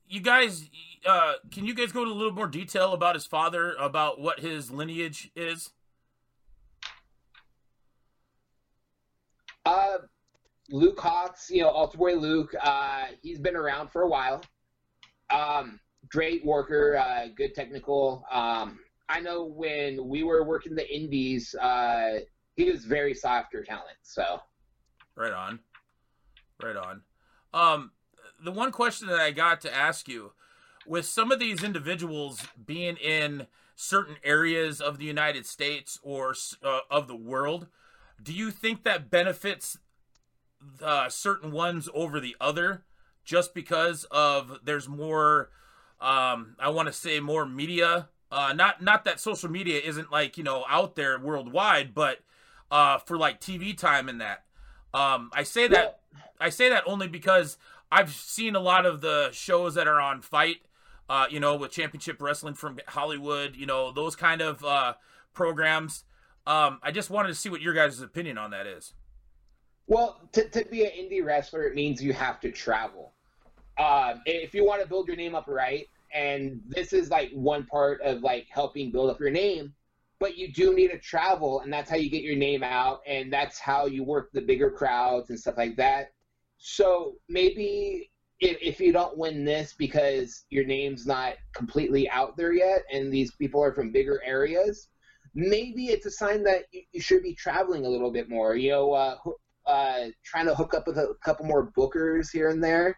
you 0.10 0.19
guys, 0.19 0.69
uh, 1.06 1.34
can 1.52 1.65
you 1.65 1.74
guys 1.74 1.91
go 1.91 2.02
into 2.02 2.12
a 2.12 2.15
little 2.15 2.34
more 2.34 2.48
detail 2.48 2.93
about 2.93 3.15
his 3.15 3.26
father, 3.26 3.76
about 3.80 4.19
what 4.19 4.39
his 4.39 4.72
lineage 4.72 5.32
is? 5.36 5.69
Uh, 9.65 10.00
Luke 10.72 10.98
Hawx, 10.98 11.50
you 11.50 11.62
know, 11.62 11.69
Altar 11.69 11.98
Boy 11.98 12.15
Luke, 12.15 12.54
uh, 12.62 13.06
he's 13.22 13.39
been 13.39 13.56
around 13.56 13.89
for 13.91 14.02
a 14.02 14.08
while. 14.08 14.41
Um, 15.30 15.80
great 16.10 16.43
worker, 16.43 16.98
uh, 16.98 17.28
good 17.36 17.54
technical. 17.54 18.26
Um, 18.32 18.80
I 19.08 19.19
know 19.19 19.45
when 19.45 20.08
we 20.08 20.24
were 20.24 20.43
working 20.43 20.74
the 20.74 20.91
indies, 20.91 21.54
uh, 21.56 22.19
he 22.56 22.69
was 22.69 22.84
very 22.84 23.13
softer 23.13 23.63
talent. 23.63 23.98
So 24.02 24.41
Right 25.15 25.34
on. 25.34 25.60
Right 26.63 26.76
on. 26.76 27.02
Um, 27.54 27.91
the 28.43 28.52
one 28.52 28.71
question 28.71 29.08
that 29.08 29.19
I 29.19 29.32
got 29.32 29.62
to 29.62 29.75
ask 29.75 30.08
you 30.08 30.32
with 30.88 31.06
some 31.06 31.32
of 31.32 31.39
these 31.39 31.63
individuals 31.63 32.41
being 32.65 32.97
in 32.97 33.47
certain 33.75 34.17
areas 34.23 34.82
of 34.82 34.97
the 34.97 35.06
United 35.06 35.45
States 35.45 35.99
or 36.04 36.36
uh, 36.63 36.80
of 36.89 37.08
the 37.08 37.15
world, 37.15 37.67
do 38.21 38.34
you 38.34 38.52
think 38.52 38.84
that 38.84 39.10
benefits 39.10 39.78
uh, 40.84 41.08
certain 41.10 41.52
ones 41.52 41.88
over 41.93 42.19
the 42.19 42.36
other 42.41 42.84
just 43.23 43.54
because 43.54 44.06
of 44.12 44.60
there's 44.63 44.89
more 44.89 45.49
um, 46.02 46.56
I 46.60 46.69
want 46.69 46.88
to 46.88 46.93
say 46.93 47.19
more 47.19 47.45
media? 47.45 48.10
Uh, 48.32 48.54
not 48.54 48.82
not 48.82 49.06
that 49.06 49.19
social 49.19 49.49
media 49.49 49.80
isn't 49.80 50.12
like 50.12 50.38
you 50.38 50.43
know 50.43 50.65
out 50.67 50.95
there 50.95 51.17
worldwide 51.19 51.93
but 51.93 52.19
uh, 52.71 52.97
for 52.99 53.17
like 53.17 53.39
TV 53.39 53.75
time 53.78 54.10
and 54.10 54.21
that. 54.21 54.43
Um, 54.93 55.30
I 55.34 55.43
say 55.43 55.67
that 55.67 55.99
I 56.39 56.49
say 56.49 56.69
that 56.69 56.84
only 56.86 57.08
because 57.08 57.58
I've 57.91 58.12
seen 58.12 58.56
a 58.56 58.60
lot 58.60 58.86
of 58.86 59.02
the 59.02 59.30
shows 59.32 59.75
that 59.75 59.88
are 59.88 59.99
on 59.99 60.21
Fight, 60.21 60.58
uh, 61.10 61.25
you 61.30 61.39
know, 61.39 61.56
with 61.56 61.71
Championship 61.71 62.21
Wrestling 62.21 62.54
from 62.54 62.80
Hollywood, 62.88 63.56
you 63.56 63.65
know, 63.65 63.91
those 63.91 64.15
kind 64.15 64.41
of 64.41 64.63
uh, 64.63 64.93
programs. 65.34 66.04
Um, 66.45 66.80
I 66.84 66.91
just 66.91 67.10
wanted 67.10 67.30
to 67.30 67.36
see 67.36 67.49
what 67.49 67.62
your 67.62 67.73
guys' 67.73 68.02
opinion 68.02 68.38
on 68.38 68.52
that 68.52 68.67
is. 68.67 68.93
Well, 69.88 70.21
to, 70.34 70.47
to 70.49 70.65
be 70.65 70.86
an 70.86 70.91
indie 70.91 71.25
wrestler, 71.25 71.63
it 71.63 71.73
means 71.73 72.02
you 72.02 72.13
have 72.13 72.39
to 72.41 72.52
travel. 72.52 73.13
Um, 73.80 74.21
if 74.25 74.54
you 74.54 74.65
want 74.65 74.82
to 74.84 74.88
build 74.88 75.08
your 75.08 75.17
name 75.17 75.34
up 75.34 75.45
right, 75.47 75.88
and 76.13 76.62
this 76.67 76.93
is 76.93 77.10
like 77.10 77.32
one 77.34 77.65
part 77.65 78.02
of 78.02 78.21
like 78.21 78.47
helping 78.49 78.91
build 78.91 79.10
up 79.10 79.19
your 79.19 79.32
name, 79.32 79.73
but 80.19 80.38
you 80.38 80.52
do 80.52 80.75
need 80.75 80.89
to 80.89 80.99
travel, 80.99 81.62
and 81.62 81.71
that's 81.71 81.89
how 81.89 81.95
you 81.95 82.10
get 82.10 82.23
your 82.23 82.36
name 82.36 82.62
out, 82.62 83.02
and 83.08 83.32
that's 83.32 83.58
how 83.58 83.86
you 83.86 84.04
work 84.04 84.32
the 84.32 84.41
bigger 84.41 84.69
crowds 84.69 85.30
and 85.30 85.39
stuff 85.39 85.58
like 85.58 85.75
that. 85.78 86.12
So 86.60 87.15
maybe 87.30 88.12
if, 88.39 88.58
if 88.62 88.80
you 88.80 88.91
don't 88.91 89.17
win 89.17 89.43
this 89.45 89.74
because 89.78 90.45
your 90.50 90.65
name's 90.65 91.08
not 91.08 91.36
completely 91.54 92.10
out 92.10 92.38
there 92.38 92.54
yet, 92.54 92.84
and 92.91 93.12
these 93.12 93.34
people 93.36 93.63
are 93.63 93.74
from 93.74 93.91
bigger 93.91 94.22
areas, 94.26 94.89
maybe 95.34 95.88
it's 95.88 96.06
a 96.06 96.12
sign 96.12 96.43
that 96.43 96.65
you, 96.72 96.82
you 96.91 97.02
should 97.02 97.24
be 97.24 97.34
traveling 97.34 97.86
a 97.86 97.89
little 97.89 98.12
bit 98.12 98.30
more. 98.30 98.56
You 98.56 98.72
know, 98.72 98.93
uh, 98.93 99.15
uh, 99.65 100.08
trying 100.24 100.45
to 100.45 100.56
hook 100.56 100.74
up 100.74 100.86
with 100.86 100.98
a 100.98 101.13
couple 101.24 101.45
more 101.45 101.72
bookers 101.78 102.28
here 102.32 102.50
and 102.50 102.63
there. 102.63 102.98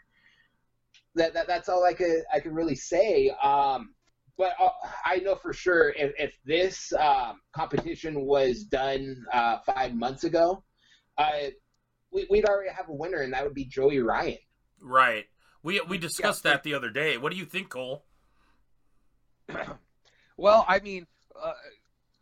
That, 1.15 1.33
that 1.33 1.47
that's 1.47 1.69
all 1.69 1.83
I 1.83 1.93
could 1.93 2.23
I 2.33 2.39
could 2.39 2.53
really 2.53 2.75
say. 2.75 3.31
Um, 3.43 3.93
but 4.37 4.53
uh, 4.59 4.69
I 5.05 5.17
know 5.17 5.35
for 5.35 5.53
sure 5.53 5.89
if, 5.89 6.13
if 6.17 6.33
this 6.45 6.93
um, 6.93 7.41
competition 7.53 8.21
was 8.21 8.63
done 8.63 9.23
uh, 9.33 9.57
five 9.65 9.93
months 9.93 10.23
ago, 10.23 10.63
we, 12.11 12.25
would 12.29 12.45
already 12.45 12.71
have 12.71 12.89
a 12.89 12.93
winner, 12.93 13.21
and 13.21 13.33
that 13.33 13.43
would 13.43 13.53
be 13.53 13.65
Joey 13.65 13.99
Ryan. 13.99 14.37
Right. 14.81 15.25
We 15.63 15.79
we 15.81 15.97
discussed 15.97 16.43
yeah. 16.43 16.51
that 16.51 16.63
the 16.63 16.73
other 16.73 16.89
day. 16.89 17.17
What 17.17 17.31
do 17.31 17.37
you 17.37 17.45
think, 17.45 17.69
Cole? 17.69 18.03
well, 20.37 20.65
I 20.67 20.79
mean, 20.79 21.05
uh, 21.41 21.53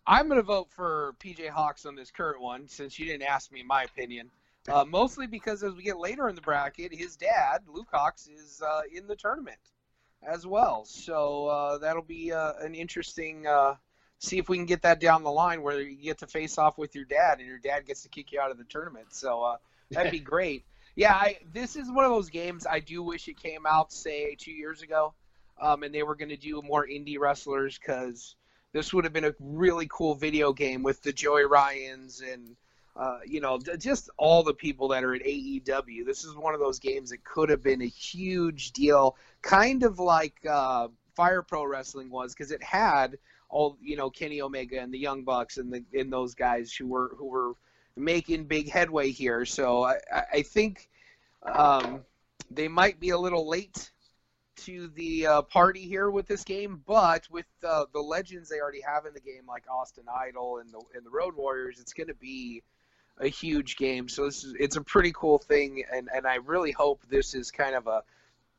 I'm 0.06 0.28
going 0.28 0.40
to 0.40 0.44
vote 0.44 0.70
for 0.72 1.16
PJ 1.20 1.50
Hawx 1.50 1.86
on 1.86 1.96
this 1.96 2.12
current 2.12 2.42
one 2.42 2.68
since 2.68 3.00
you 3.00 3.06
didn't 3.06 3.24
ask 3.24 3.52
me 3.52 3.64
my 3.64 3.84
opinion. 3.84 4.30
Uh, 4.68 4.84
mostly 4.88 5.28
because 5.28 5.64
as 5.64 5.74
we 5.74 5.84
get 5.84 5.98
later 5.98 6.28
in 6.28 6.36
the 6.36 6.42
bracket, 6.42 6.94
his 6.94 7.16
dad, 7.16 7.60
Luke 7.68 7.90
Hawx, 7.94 8.30
is 8.30 8.62
uh, 8.66 8.82
in 8.92 9.08
the 9.08 9.16
tournament 9.16 9.60
as 10.24 10.46
well. 10.46 10.84
So 10.86 11.48
uh, 11.48 11.78
that'll 11.78 12.02
be 12.02 12.32
uh, 12.32 12.54
an 12.60 12.76
interesting. 12.76 13.48
Uh, 13.48 13.76
see 14.20 14.38
if 14.38 14.50
we 14.50 14.58
can 14.58 14.66
get 14.66 14.82
that 14.82 15.00
down 15.00 15.24
the 15.24 15.32
line 15.32 15.62
where 15.62 15.80
you 15.80 15.96
get 15.96 16.18
to 16.18 16.28
face 16.28 16.58
off 16.58 16.78
with 16.78 16.94
your 16.96 17.06
dad, 17.06 17.40
and 17.40 17.48
your 17.48 17.58
dad 17.58 17.86
gets 17.86 18.04
to 18.04 18.10
kick 18.10 18.32
you 18.32 18.40
out 18.42 18.52
of 18.52 18.58
the 18.58 18.66
tournament. 18.66 19.08
So 19.12 19.42
uh, 19.44 19.58
that'd 19.92 20.12
be 20.12 20.20
great. 20.20 20.66
Yeah, 20.96 21.14
I, 21.14 21.38
this 21.54 21.76
is 21.76 21.90
one 21.90 22.06
of 22.06 22.12
those 22.12 22.30
games 22.30 22.66
I 22.70 22.80
do 22.80 23.02
wish 23.02 23.28
it 23.28 23.42
came 23.42 23.66
out, 23.66 23.94
say, 23.94 24.36
two 24.36 24.52
years 24.52 24.82
ago, 24.82 25.14
um, 25.60 25.84
and 25.84 25.94
they 25.94 26.04
were 26.04 26.16
going 26.16 26.30
to 26.30 26.38
do 26.38 26.62
more 26.62 26.86
indie 26.86 27.20
wrestlers 27.20 27.78
because 27.78 28.36
this 28.74 28.94
would 28.94 29.06
have 29.06 29.14
been 29.14 29.26
a 29.26 29.36
really 29.40 29.88
cool 29.90 30.16
video 30.16 30.52
game 30.52 30.84
with 30.84 31.02
the 31.02 31.14
Joey 31.14 31.46
Ryans 31.46 32.22
and 32.22 32.56
uh, 33.00 33.20
you 33.26 33.40
know, 33.40 33.58
just 33.78 34.10
all 34.18 34.44
the 34.44 34.54
people 34.54 34.90
that 34.90 35.06
are 35.06 35.16
at 35.16 35.24
AEW. 35.24 36.06
This 36.06 36.26
is 36.26 36.36
one 36.36 36.54
of 36.54 36.60
those 36.60 36.80
games 36.80 37.12
that 37.12 37.24
could 37.24 37.50
have 37.50 37.64
been 37.64 37.82
a 37.82 37.88
huge 37.88 38.74
deal, 38.74 39.16
kind 39.42 39.84
of 39.84 40.00
like 40.00 40.34
uh, 40.46 40.90
Fire 41.16 41.42
Pro 41.42 41.64
Wrestling 41.64 42.10
was, 42.10 42.34
because 42.34 42.52
it 42.52 42.62
had 42.62 43.18
all 43.48 43.78
you 43.82 43.96
know 43.96 44.10
Kenny 44.10 44.42
Omega 44.42 44.82
and 44.82 44.94
the 44.94 45.00
Young 45.00 45.24
Bucks 45.24 45.58
and 45.58 45.72
the 45.72 45.84
and 45.98 46.12
those 46.12 46.36
guys 46.36 46.74
who 46.74 46.88
were 46.88 47.16
who 47.18 47.28
were 47.28 47.54
making 47.96 48.46
big 48.46 48.70
headway 48.70 49.12
here. 49.12 49.46
So 49.46 49.84
I, 49.84 49.98
I 50.34 50.42
think 50.42 50.90
um, 51.44 52.02
they 52.52 52.68
might 52.68 53.00
be 53.00 53.10
a 53.10 53.18
little 53.18 53.48
late 53.48 53.92
to 54.58 54.90
the 54.90 55.26
uh, 55.26 55.42
party 55.44 55.82
here 55.82 56.10
with 56.10 56.28
this 56.28 56.44
game, 56.44 56.82
but 56.86 57.28
with 57.30 57.46
uh, 57.66 57.86
the 57.94 58.00
legends 58.00 58.50
they 58.50 58.60
already 58.60 58.82
have 58.82 59.06
in 59.06 59.14
the 59.14 59.20
game, 59.20 59.44
like 59.48 59.64
Austin 59.70 60.06
Idol 60.14 60.58
and 60.58 60.70
the 60.70 60.82
and 60.96 61.06
the 61.06 61.10
Road 61.10 61.36
Warriors, 61.36 61.80
it's 61.80 61.94
going 61.94 62.08
to 62.08 62.14
be 62.16 62.64
a 63.20 63.28
huge 63.28 63.78
game. 63.78 64.10
So 64.10 64.26
this 64.26 64.44
is 64.44 64.56
it's 64.60 64.76
a 64.76 64.82
pretty 64.82 65.14
cool 65.14 65.38
thing, 65.38 65.84
and 65.94 66.10
and 66.14 66.28
I 66.28 66.36
really 66.36 66.72
hope 66.72 67.04
this 67.10 67.34
is 67.36 67.52
kind 67.52 67.76
of 67.76 67.88
a 67.88 68.04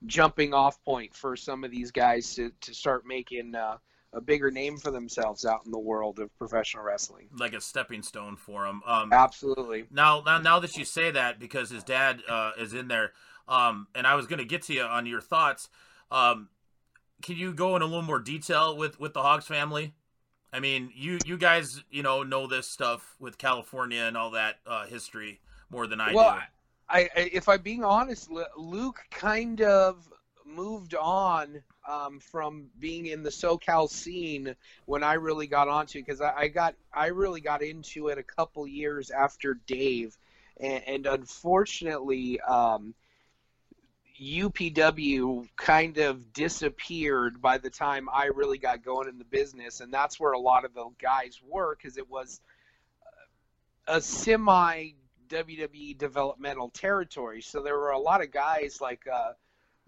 jumping 0.07 0.55
off 0.55 0.83
point 0.85 1.15
for 1.15 1.37
some 1.37 1.65
of 1.65 1.71
these 1.71 1.91
guys 1.91 2.35
to 2.37 2.51
to 2.63 2.75
start 2.75 3.07
making. 3.07 3.55
Uh, 3.55 3.79
a 4.13 4.21
bigger 4.21 4.51
name 4.51 4.77
for 4.77 4.91
themselves 4.91 5.45
out 5.45 5.61
in 5.65 5.71
the 5.71 5.79
world 5.79 6.19
of 6.19 6.37
professional 6.39 6.83
wrestling, 6.83 7.29
like 7.39 7.53
a 7.53 7.61
stepping 7.61 8.03
stone 8.03 8.37
for 8.37 8.67
him. 8.67 8.83
Um, 8.87 9.13
Absolutely. 9.13 9.85
Now, 9.91 10.23
now, 10.27 10.39
now 10.39 10.59
that 10.61 10.77
you 10.77 10.85
say 10.85 11.11
that, 11.13 11.39
because 11.39 11.71
his 11.71 11.85
dad 11.85 12.23
uh, 12.29 12.53
is 12.59 12.75
in 12.75 12.89
there, 12.89 13.13
um, 13.49 13.87
and 13.95 14.07
I 14.07 14.15
was 14.15 14.27
going 14.27 14.39
to 14.39 14.45
get 14.45 14.63
to 14.63 14.75
you 14.75 14.83
on 14.83 15.07
your 15.07 15.21
thoughts. 15.21 15.69
Um, 16.11 16.49
can 17.23 17.37
you 17.37 17.53
go 17.53 17.77
in 17.77 17.83
a 17.83 17.85
little 17.85 18.03
more 18.03 18.19
detail 18.19 18.77
with 18.77 18.99
with 18.99 19.15
the 19.15 19.21
Hawx 19.21 19.45
family? 19.45 19.95
I 20.53 20.61
mean, 20.61 20.91
you 20.95 21.19
you 21.25 21.37
guys, 21.37 21.83
you 21.91 22.03
know, 22.03 22.23
know 22.23 22.47
this 22.47 22.67
stuff 22.67 23.15
with 23.21 23.39
California 23.39 24.03
and 24.03 24.17
all 24.17 24.33
that 24.33 24.57
uh, 24.67 24.87
history 24.87 25.41
more 25.71 25.87
than 25.87 26.01
I 26.01 26.13
well, 26.13 26.35
do. 26.35 26.41
I, 26.89 27.01
I, 27.15 27.31
if 27.33 27.49
I'm 27.49 27.63
being 27.63 27.85
honest, 27.85 28.29
Luke 28.57 29.01
kind 29.11 29.61
of 29.63 30.11
moved 30.51 30.95
on 30.95 31.63
um, 31.89 32.21
from 32.21 32.67
being 32.79 33.07
in 33.07 33.23
the 33.23 33.31
SoCal 33.31 33.89
scene 33.89 34.55
when 34.87 35.03
I 35.03 35.15
really 35.15 35.47
got 35.47 35.69
onto 35.69 35.99
because 36.01 36.21
I, 36.21 36.33
I, 36.37 36.49
got 36.49 36.75
I 36.93 37.07
really 37.07 37.41
got 37.41 37.63
into 37.63 38.09
it 38.09 38.19
a 38.19 38.23
couple 38.23 38.67
years 38.67 39.11
after 39.11 39.55
Dave, 39.67 40.17
and, 40.59 40.83
and 40.87 41.07
unfortunately, 41.07 42.41
um, 42.41 42.95
UPW 44.21 45.49
kind 45.57 45.97
of 45.99 46.33
disappeared 46.33 47.41
by 47.41 47.57
the 47.57 47.71
time 47.71 48.09
I 48.13 48.27
really 48.27 48.59
got 48.59 48.85
going 48.85 49.09
in 49.09 49.19
the 49.19 49.25
business, 49.25 49.81
and 49.81 49.93
that's 49.93 50.21
where 50.21 50.33
a 50.33 50.39
lot 50.39 50.65
of 50.65 50.75
the 50.75 50.85
guys 51.01 51.41
were 51.49 51.75
because 51.75 51.97
it 51.97 52.11
was 52.11 52.41
a 53.87 54.01
semi 54.01 54.91
WWE 55.29 55.97
developmental 55.97 56.69
territory. 56.71 57.41
So 57.41 57.63
there 57.63 57.79
were 57.79 57.91
a 57.91 57.99
lot 57.99 58.23
of 58.23 58.31
guys 58.31 58.81
like 58.81 59.07
uh, 59.11 59.33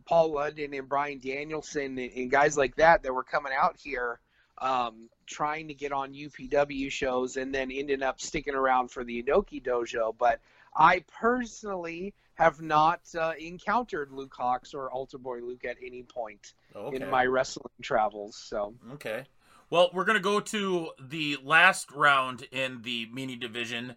Paul 0.04 0.32
London 0.32 0.74
and 0.74 0.88
Bryan 0.88 1.18
Danielson 1.18 1.98
and, 1.98 2.12
and, 2.12 2.30
guys 2.30 2.56
like 2.56 2.76
that 2.76 3.02
that 3.02 3.12
were 3.12 3.24
coming 3.24 3.52
out 3.58 3.76
here 3.76 4.20
um, 4.58 5.08
trying 5.26 5.68
to 5.68 5.74
get 5.74 5.92
on 5.92 6.14
UPW 6.14 6.90
shows 6.90 7.36
and 7.36 7.54
then 7.54 7.70
ended 7.70 8.02
up 8.02 8.20
sticking 8.20 8.54
around 8.54 8.90
for 8.90 9.04
the 9.04 9.22
Inoki 9.22 9.62
Dojo. 9.62 10.14
But 10.16 10.40
I 10.74 11.04
personally 11.20 12.14
have 12.34 12.60
not 12.60 13.00
uh, 13.18 13.32
encountered 13.38 14.10
Luke 14.10 14.34
Hawx 14.38 14.74
or 14.74 14.90
Altar 14.90 15.18
Boy 15.18 15.40
Luke 15.40 15.64
at 15.64 15.76
any 15.84 16.02
point 16.02 16.54
okay. 16.74 16.96
in 16.96 17.10
my 17.10 17.26
wrestling 17.26 17.70
travels. 17.82 18.36
So 18.36 18.74
okay, 18.94 19.24
well, 19.70 19.90
we're 19.92 20.04
gonna 20.04 20.20
go 20.20 20.40
to 20.40 20.90
the 21.00 21.38
last 21.42 21.90
round 21.92 22.46
in 22.50 22.82
the 22.82 23.08
mini 23.12 23.36
division, 23.36 23.96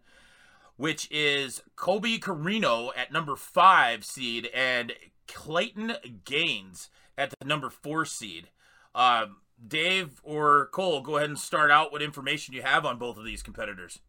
which 0.78 1.10
is 1.12 1.64
Colby 1.76 2.20
Corino 2.20 2.92
at 2.96 3.12
number 3.12 3.36
five 3.36 4.04
seed 4.04 4.50
and 4.54 4.94
Clayton 5.28 5.94
Gaines 6.24 6.90
at 7.18 7.34
the 7.40 7.46
number 7.46 7.70
four 7.70 8.06
seed. 8.06 8.50
Uh, 8.94 9.28
Dave 9.66 10.22
or 10.24 10.68
Cole, 10.68 11.02
go 11.02 11.18
ahead 11.18 11.30
and 11.30 11.40
start 11.40 11.72
out 11.72 11.92
what 11.92 12.02
information 12.02 12.54
you 12.54 12.62
have 12.62 12.86
on 12.86 12.98
both 12.98 13.18
of 13.18 13.26
these 13.26 13.42
competitors. 13.42 14.00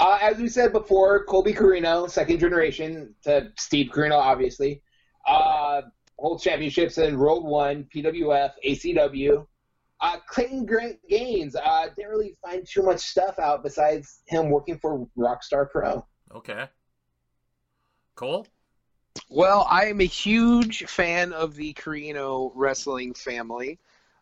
Uh, 0.00 0.18
as 0.20 0.38
we 0.38 0.48
said 0.48 0.72
before, 0.72 1.24
Colby 1.24 1.52
Corino, 1.52 2.08
second 2.10 2.38
generation 2.38 3.14
to 3.22 3.52
Steve 3.58 3.90
Corino, 3.92 4.18
obviously. 4.18 4.82
Uh, 5.26 5.82
holds 6.18 6.42
championships 6.42 6.98
in 6.98 7.18
World 7.18 7.44
1, 7.44 7.86
PWF, 7.94 8.52
ACW. 8.66 9.46
Uh, 10.00 10.16
Clayton 10.26 10.64
Grant 10.64 10.98
Gaines, 11.08 11.54
uh, 11.56 11.86
didn't 11.94 12.10
really 12.10 12.36
find 12.42 12.66
too 12.66 12.82
much 12.82 13.00
stuff 13.00 13.38
out 13.38 13.62
besides 13.62 14.22
him 14.26 14.48
working 14.48 14.78
for 14.78 15.06
Rockstar 15.18 15.68
Pro. 15.70 16.06
Okay. 16.34 16.66
Cole? 18.14 18.46
Well, 19.28 19.66
I 19.68 19.86
am 19.86 20.00
a 20.00 20.04
huge 20.04 20.84
fan 20.86 21.32
of 21.32 21.54
the 21.54 21.72
Corino 21.74 22.52
wrestling 22.54 23.14
family, 23.14 23.78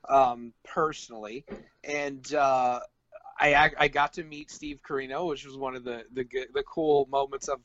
um, 0.08 0.52
personally, 0.64 1.44
and 1.84 2.32
uh, 2.34 2.80
I 3.38 3.70
I 3.78 3.88
got 3.88 4.14
to 4.14 4.24
meet 4.24 4.50
Steve 4.50 4.80
Corino, 4.86 5.28
which 5.28 5.44
was 5.44 5.56
one 5.56 5.74
of 5.74 5.84
the 5.84 6.04
the 6.12 6.24
the 6.54 6.62
cool 6.64 7.06
moments 7.10 7.48
of 7.48 7.60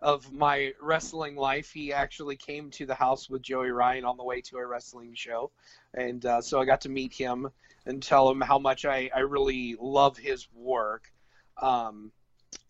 of 0.00 0.32
my 0.32 0.72
wrestling 0.80 1.36
life. 1.36 1.70
He 1.70 1.92
actually 1.92 2.36
came 2.36 2.70
to 2.72 2.86
the 2.86 2.94
house 2.94 3.28
with 3.28 3.42
Joey 3.42 3.70
Ryan 3.70 4.04
on 4.04 4.16
the 4.16 4.24
way 4.24 4.40
to 4.42 4.56
a 4.58 4.66
wrestling 4.66 5.14
show, 5.14 5.50
and 5.94 6.24
uh, 6.24 6.40
so 6.40 6.60
I 6.60 6.64
got 6.64 6.82
to 6.82 6.88
meet 6.88 7.12
him 7.12 7.50
and 7.86 8.02
tell 8.02 8.30
him 8.30 8.40
how 8.40 8.58
much 8.58 8.84
I 8.84 9.10
I 9.14 9.20
really 9.20 9.76
love 9.80 10.16
his 10.16 10.48
work, 10.54 11.12
um, 11.60 12.12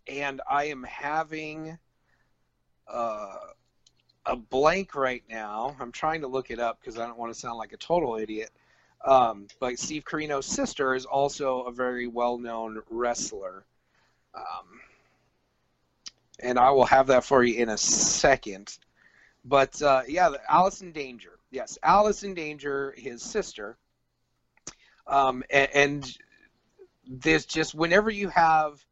and 0.09 0.41
I 0.51 0.65
am 0.65 0.83
having. 0.85 1.79
Uh, 2.87 3.37
a 4.27 4.37
blank 4.37 4.95
right 4.95 5.23
now. 5.29 5.77
I'm 5.81 5.93
trying 5.93 6.23
to 6.23 6.29
look 6.29 6.51
it 6.51 6.59
up 6.59 6.81
because 6.81 6.99
I 6.99 7.07
don't 7.07 7.19
want 7.19 7.33
to 7.33 7.39
sound 7.39 7.59
like 7.59 7.73
a 7.73 7.77
total 7.77 8.17
idiot. 8.17 8.51
Um, 9.05 9.49
but 9.61 9.79
Steve 9.79 10.05
Corino's 10.05 10.47
sister 10.47 10.95
is 10.95 11.05
also 11.05 11.63
a 11.63 11.73
very 11.73 12.07
well-known 12.07 12.81
wrestler, 12.89 13.65
um, 14.35 14.81
and 16.41 16.59
I 16.59 16.71
will 16.71 16.87
have 16.87 17.09
that 17.09 17.25
for 17.25 17.43
you 17.43 17.55
in 17.57 17.69
a 17.69 17.77
second. 17.77 18.79
But 19.45 19.81
uh, 19.83 20.03
yeah, 20.09 20.31
the- 20.31 20.41
Allison 20.51 20.91
Danger. 20.91 21.39
Yes, 21.51 21.79
Allison 21.83 22.33
Danger, 22.33 22.95
his 22.97 23.23
sister. 23.23 23.77
Um, 25.07 25.45
and, 25.51 25.69
and 25.75 26.19
just 27.47 27.75
whenever 27.75 28.11
you 28.11 28.29
have 28.29 28.83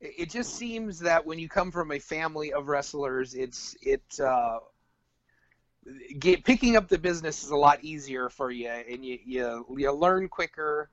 it 0.00 0.30
just 0.30 0.54
seems 0.54 1.00
that 1.00 1.26
when 1.26 1.38
you 1.38 1.48
come 1.48 1.70
from 1.72 1.90
a 1.90 1.98
family 1.98 2.52
of 2.52 2.68
wrestlers, 2.68 3.34
it's 3.34 3.76
it 3.82 4.02
uh, 4.20 4.58
get 6.18 6.44
picking 6.44 6.76
up 6.76 6.88
the 6.88 6.98
business 6.98 7.42
is 7.42 7.50
a 7.50 7.56
lot 7.56 7.82
easier 7.82 8.28
for 8.28 8.50
you, 8.50 8.68
and 8.68 9.04
you 9.04 9.18
you, 9.24 9.66
you 9.76 9.92
learn 9.92 10.28
quicker. 10.28 10.90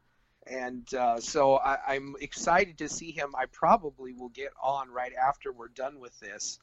And 0.48 0.92
uh, 0.94 1.20
so 1.20 1.56
I, 1.56 1.96
I'm 1.96 2.16
excited 2.22 2.78
to 2.78 2.90
see 2.90 3.12
him. 3.12 3.34
I 3.36 3.46
probably 3.48 4.14
will 4.14 4.30
get 4.30 4.52
on 4.62 4.92
right 4.92 5.12
after 5.14 5.52
we're 5.52 5.70
done 5.70 6.00
with 6.00 6.20
this, 6.20 6.60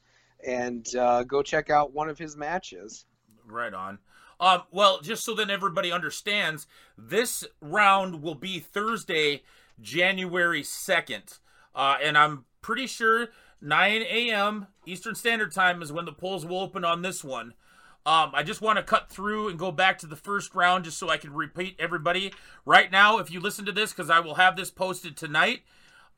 and 0.46 0.86
uh, 0.96 1.24
go 1.24 1.42
check 1.42 1.70
out 1.70 1.92
one 1.92 2.08
of 2.08 2.18
his 2.18 2.36
matches. 2.36 3.04
Right 3.44 3.74
on. 3.74 3.98
Um, 4.38 4.62
well, 4.72 5.00
just 5.00 5.24
so 5.24 5.34
that 5.34 5.50
everybody 5.50 5.92
understands, 5.92 6.66
this 6.98 7.44
round 7.60 8.22
will 8.22 8.34
be 8.34 8.58
Thursday, 8.58 9.42
January 9.80 10.62
2nd. 10.62 11.38
Uh, 11.74 11.96
and 12.02 12.16
I'm 12.16 12.44
pretty 12.60 12.86
sure 12.86 13.28
9 13.60 14.02
a.m. 14.02 14.66
Eastern 14.86 15.14
Standard 15.14 15.52
Time 15.52 15.82
is 15.82 15.92
when 15.92 16.04
the 16.04 16.12
polls 16.12 16.44
will 16.44 16.60
open 16.60 16.84
on 16.84 17.02
this 17.02 17.22
one. 17.22 17.54
Um, 18.04 18.32
I 18.34 18.42
just 18.42 18.60
want 18.60 18.78
to 18.78 18.82
cut 18.82 19.08
through 19.08 19.48
and 19.48 19.58
go 19.58 19.70
back 19.70 19.98
to 19.98 20.06
the 20.06 20.16
first 20.16 20.54
round 20.54 20.84
just 20.84 20.98
so 20.98 21.08
I 21.08 21.18
can 21.18 21.32
repeat 21.32 21.76
everybody. 21.78 22.32
Right 22.66 22.90
now, 22.90 23.18
if 23.18 23.30
you 23.30 23.38
listen 23.38 23.64
to 23.66 23.72
this, 23.72 23.92
because 23.92 24.10
I 24.10 24.18
will 24.18 24.34
have 24.34 24.56
this 24.56 24.72
posted 24.72 25.16
tonight, 25.16 25.60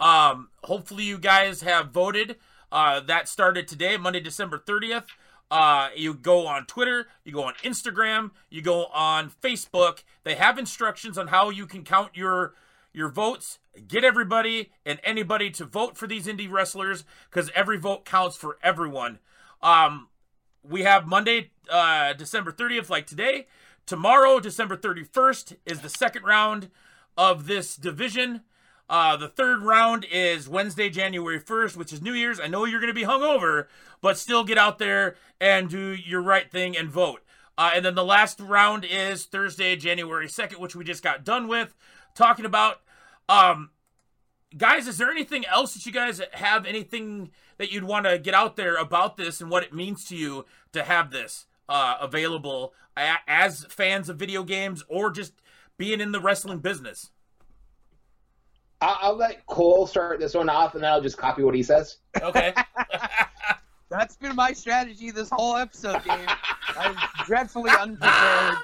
um, 0.01 0.49
hopefully 0.63 1.05
you 1.05 1.19
guys 1.19 1.61
have 1.61 1.91
voted. 1.91 2.37
Uh, 2.73 3.01
that 3.01 3.29
started 3.29 3.69
today, 3.69 3.99
Monday, 3.99 4.21
December 4.21 4.59
30th. 4.59 5.05
Uh, 5.51 5.91
you 5.95 6.15
go 6.15 6.47
on 6.47 6.65
Twitter, 6.65 7.07
you 7.23 7.33
go 7.33 7.45
on 7.45 7.55
Instagram, 7.63 8.31
you 8.49 8.63
go 8.63 8.87
on 8.87 9.31
Facebook. 9.31 10.03
They 10.25 10.35
have 10.35 10.59
instructions 10.59 11.19
on 11.19 11.29
how 11.29 11.51
you 11.51 11.67
can 11.67 11.85
count 11.85 12.17
your 12.17 12.55
your 12.95 13.11
votes. 13.11 13.59
Get 13.87 14.05
everybody 14.05 14.71
and 14.87 15.01
anybody 15.05 15.51
to 15.51 15.65
vote 15.65 15.99
for 15.99 16.07
these 16.07 16.27
indie 16.27 16.51
wrestlers 16.51 17.05
because 17.29 17.51
every 17.55 17.77
vote 17.77 18.05
counts 18.05 18.37
for 18.37 18.57
everyone. 18.63 19.19
Um, 19.63 20.09
we 20.63 20.83
have 20.83 21.07
Monday, 21.07 21.51
uh, 21.71 22.13
December 22.15 22.53
30th, 22.53 22.89
like 22.89 23.07
today. 23.07 23.47
Tomorrow, 23.87 24.41
December 24.41 24.77
31st, 24.77 25.57
is 25.67 25.81
the 25.81 25.91
second 25.91 26.23
round 26.23 26.71
of 27.19 27.47
this 27.47 27.77
division. 27.77 28.43
Uh, 28.89 29.17
the 29.17 29.29
third 29.29 29.63
round 29.63 30.07
is 30.11 30.49
Wednesday, 30.49 30.89
January 30.89 31.41
1st, 31.41 31.77
which 31.77 31.93
is 31.93 32.01
New 32.01 32.13
Year's. 32.13 32.39
I 32.39 32.47
know 32.47 32.65
you're 32.65 32.81
going 32.81 32.93
to 32.93 32.95
be 32.95 33.07
hungover, 33.07 33.67
but 34.01 34.17
still 34.19 34.45
get 34.45 34.59
out 34.59 34.79
there 34.79 35.17
and 35.41 35.69
do 35.69 35.95
your 35.95 36.23
right 36.23 36.51
thing 36.51 36.77
and 36.77 36.89
vote. 36.89 37.23
Uh, 37.57 37.73
and 37.75 37.85
then 37.85 37.95
the 37.95 38.05
last 38.05 38.41
round 38.41 38.85
is 38.85 39.25
Thursday, 39.25 39.77
January 39.77 40.27
2nd, 40.27 40.59
which 40.59 40.75
we 40.75 40.85
just 40.85 41.03
got 41.03 41.25
done 41.25 41.49
with 41.49 41.75
talking 42.15 42.45
about. 42.45 42.81
Um, 43.29 43.71
guys, 44.57 44.87
is 44.87 44.99
there 44.99 45.11
anything 45.11 45.45
else 45.47 45.75
that 45.75 45.87
you 45.87 45.93
guys 45.93 46.21
have 46.33 46.67
anything 46.67 47.31
that 47.59 47.73
you'd 47.73 47.85
want 47.85 48.07
to 48.07 48.19
get 48.19 48.35
out 48.35 48.57
there 48.57 48.77
about 48.77 49.17
this 49.17 49.41
and 49.41 49.51
what 49.51 49.63
it 49.63 49.73
means 49.73 50.05
to 50.07 50.17
you 50.17 50.45
to 50.73 50.85
have 50.85 51.11
this 51.11 51.47
uh, 51.69 51.97
available 52.01 52.75
a- 52.97 53.17
as 53.27 53.65
fans 53.69 54.09
of 54.09 54.17
video 54.17 54.43
games 54.43 54.85
or 54.89 55.11
just 55.11 55.33
being 55.79 56.01
in 56.01 56.13
the 56.13 56.21
wrestling 56.21 56.59
business? 56.59 57.11
I'll, 58.81 58.99
I'll 59.01 59.17
let 59.17 59.47
Cole 59.47 59.87
start 59.87 60.21
this 60.21 60.35
one 60.35 60.49
off, 60.49 60.75
and 60.75 60.83
then 60.83 60.91
I'll 60.93 61.01
just 61.01 61.17
copy 61.17 61.43
what 61.43 61.55
he 61.55 61.63
says. 61.63 61.99
Okay. 62.21 62.53
That's 63.91 64.17
been 64.17 64.35
my 64.35 64.53
strategy 64.53 65.11
this 65.11 65.29
whole 65.31 65.57
episode, 65.57 66.03
Dave. 66.05 66.27
I'm 66.77 66.97
dreadfully 67.25 67.71
unprepared. 67.81 68.57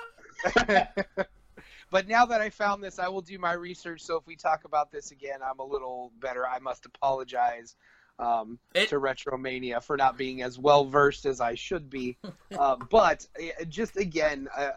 But 1.90 2.09
now 2.09 2.24
that 2.26 2.40
I 2.40 2.50
found 2.50 2.83
this, 2.83 2.98
I 2.98 3.09
will 3.09 3.20
do 3.20 3.38
my 3.38 3.53
research. 3.53 4.00
So 4.03 4.16
if 4.16 4.26
we 4.26 4.37
talk 4.37 4.64
about 4.64 4.90
this 4.90 5.11
again, 5.11 5.40
I'm 5.44 5.59
a 5.59 5.64
little 5.64 6.12
better. 6.20 6.46
I 6.46 6.59
must 6.59 6.87
apologize 6.87 7.76
um, 8.18 8.59
It- 8.74 8.88
to 8.88 9.00
Retromania 9.00 9.83
for 9.83 9.96
not 9.96 10.16
being 10.16 10.42
as 10.42 10.59
well 10.59 10.85
versed 10.85 11.26
as 11.26 11.40
I 11.40 11.55
should 11.55 11.90
be. 11.90 12.16
uh, 12.59 12.76
but 12.76 13.26
uh, 13.38 13.64
just 13.64 13.96
again, 13.96 14.48
uh, 14.57 14.70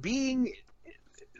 being 0.00 0.52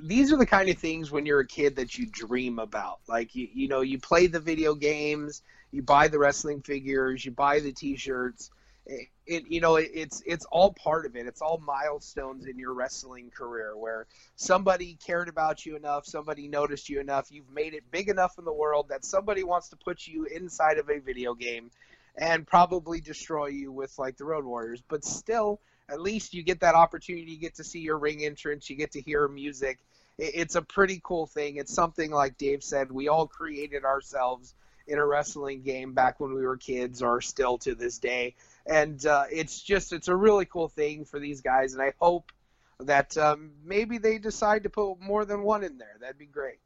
these 0.03 0.33
are 0.33 0.37
the 0.37 0.47
kind 0.47 0.69
of 0.71 0.79
things 0.79 1.11
when 1.11 1.27
you're 1.27 1.41
a 1.41 1.47
kid 1.47 1.77
that 1.77 1.99
you 1.99 2.07
dream 2.07 2.59
about. 2.59 3.01
Like 3.09 3.35
you, 3.35 3.49
you 3.53 3.69
know, 3.69 3.83
you 3.83 3.99
play 3.99 4.27
the 4.27 4.41
video 4.41 4.75
games, 4.75 5.43
you 5.73 5.83
buy 5.83 6.09
the 6.09 6.19
wrestling 6.19 6.63
figures, 6.63 7.25
you 7.25 7.33
buy 7.33 7.61
the 7.61 7.73
T-shirts. 7.73 8.51
It, 8.91 9.09
it 9.27 9.45
you 9.49 9.61
know, 9.61 9.77
it, 9.77 9.91
it's 9.95 10.23
it's 10.27 10.45
all 10.47 10.73
part 10.73 11.07
of 11.07 11.15
it. 11.17 11.27
It's 11.27 11.43
all 11.43 11.63
milestones 11.65 12.47
in 12.47 12.59
your 12.59 12.75
wrestling 12.75 13.31
career 13.31 13.77
where 13.77 14.07
somebody 14.37 14.99
cared 15.07 15.29
about 15.29 15.65
you 15.65 15.77
enough, 15.77 16.07
somebody 16.07 16.49
noticed 16.49 16.89
you 16.89 17.01
enough, 17.01 17.31
you've 17.31 17.51
made 17.51 17.75
it 17.75 17.85
big 17.93 18.09
enough 18.09 18.39
in 18.39 18.45
the 18.45 18.53
world 18.53 18.89
that 18.91 19.05
somebody 19.05 19.45
wants 19.45 19.69
to 19.71 19.77
put 19.77 20.07
you 20.09 20.25
inside 20.27 20.79
of 20.79 20.91
a 20.91 20.99
video 20.99 21.35
game 21.35 21.71
and 22.19 22.47
probably 22.47 23.01
destroy 23.01 23.47
you 23.47 23.71
with 23.71 23.97
like 23.99 24.17
the 24.17 24.25
Road 24.25 24.45
Warriors. 24.45 24.83
But 24.89 25.05
still, 25.05 25.61
at 25.89 26.01
least 26.01 26.35
you 26.35 26.43
get 26.43 26.61
that 26.61 26.75
opportunity. 26.75 27.31
You 27.33 27.39
get 27.39 27.57
to 27.57 27.65
see 27.65 27.81
your 27.81 27.99
ring 27.99 28.25
entrance. 28.25 28.69
You 28.69 28.77
get 28.77 28.93
to 28.93 29.01
hear 29.01 29.29
music. 29.29 29.79
It- 30.19 30.35
It's 30.35 30.57
a 30.57 30.63
pretty 30.63 31.01
cool 31.05 31.27
thing. 31.27 31.57
It's 31.57 31.73
something 31.73 32.11
like 32.11 32.39
Dave 32.39 32.65
said. 32.65 32.91
We 32.91 33.09
all 33.09 33.29
created 33.29 33.85
ourselves 33.85 34.55
in 34.89 34.99
a 34.99 35.07
wrestling 35.07 35.63
game 35.63 35.95
back 35.95 36.19
when 36.19 36.35
we 36.35 36.45
were 36.45 36.57
kids, 36.57 37.03
or 37.03 37.21
still 37.21 37.59
to 37.59 37.75
this 37.77 37.99
day. 37.99 38.35
And 38.71 39.05
uh, 39.05 39.25
it's 39.31 39.61
just 39.61 39.93
it's 39.93 40.09
a 40.09 40.15
really 40.17 40.45
cool 40.47 40.69
thing 40.69 41.05
for 41.05 41.19
these 41.19 41.41
guys. 41.41 41.75
And 41.75 41.83
I 41.83 41.93
hope 41.99 42.33
that 42.79 43.17
um, 43.19 43.51
maybe 43.65 43.99
they 43.99 44.19
decide 44.19 44.63
to 44.63 44.71
put 44.71 45.01
more 45.01 45.25
than 45.25 45.43
one 45.43 45.65
in 45.65 45.77
there. 45.77 45.97
That'd 46.01 46.19
be 46.19 46.27
great. 46.27 46.61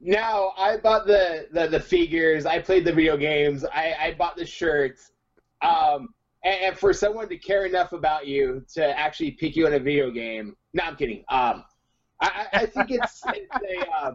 Now 0.00 0.52
I 0.56 0.78
bought 0.78 1.06
the, 1.06 1.48
the, 1.52 1.66
the 1.66 1.80
figures. 1.80 2.46
I 2.46 2.60
played 2.60 2.84
the 2.84 2.92
video 2.92 3.16
games. 3.16 3.64
I, 3.64 3.94
I 4.00 4.14
bought 4.14 4.36
the 4.36 4.46
shirts. 4.46 5.12
Um, 5.60 6.14
and, 6.42 6.60
and 6.62 6.78
for 6.78 6.92
someone 6.92 7.28
to 7.28 7.36
care 7.36 7.66
enough 7.66 7.92
about 7.92 8.26
you 8.26 8.64
to 8.74 8.98
actually 8.98 9.32
pick 9.32 9.56
you 9.56 9.66
in 9.66 9.74
a 9.74 9.78
video 9.78 10.10
game, 10.10 10.56
no, 10.72 10.84
I'm 10.84 10.96
kidding. 10.96 11.24
Um, 11.28 11.64
I, 12.20 12.46
I 12.52 12.60
I 12.60 12.66
think 12.66 12.90
it's, 12.90 13.20
it's 13.26 13.56
a, 13.56 13.90
uh, 13.90 14.14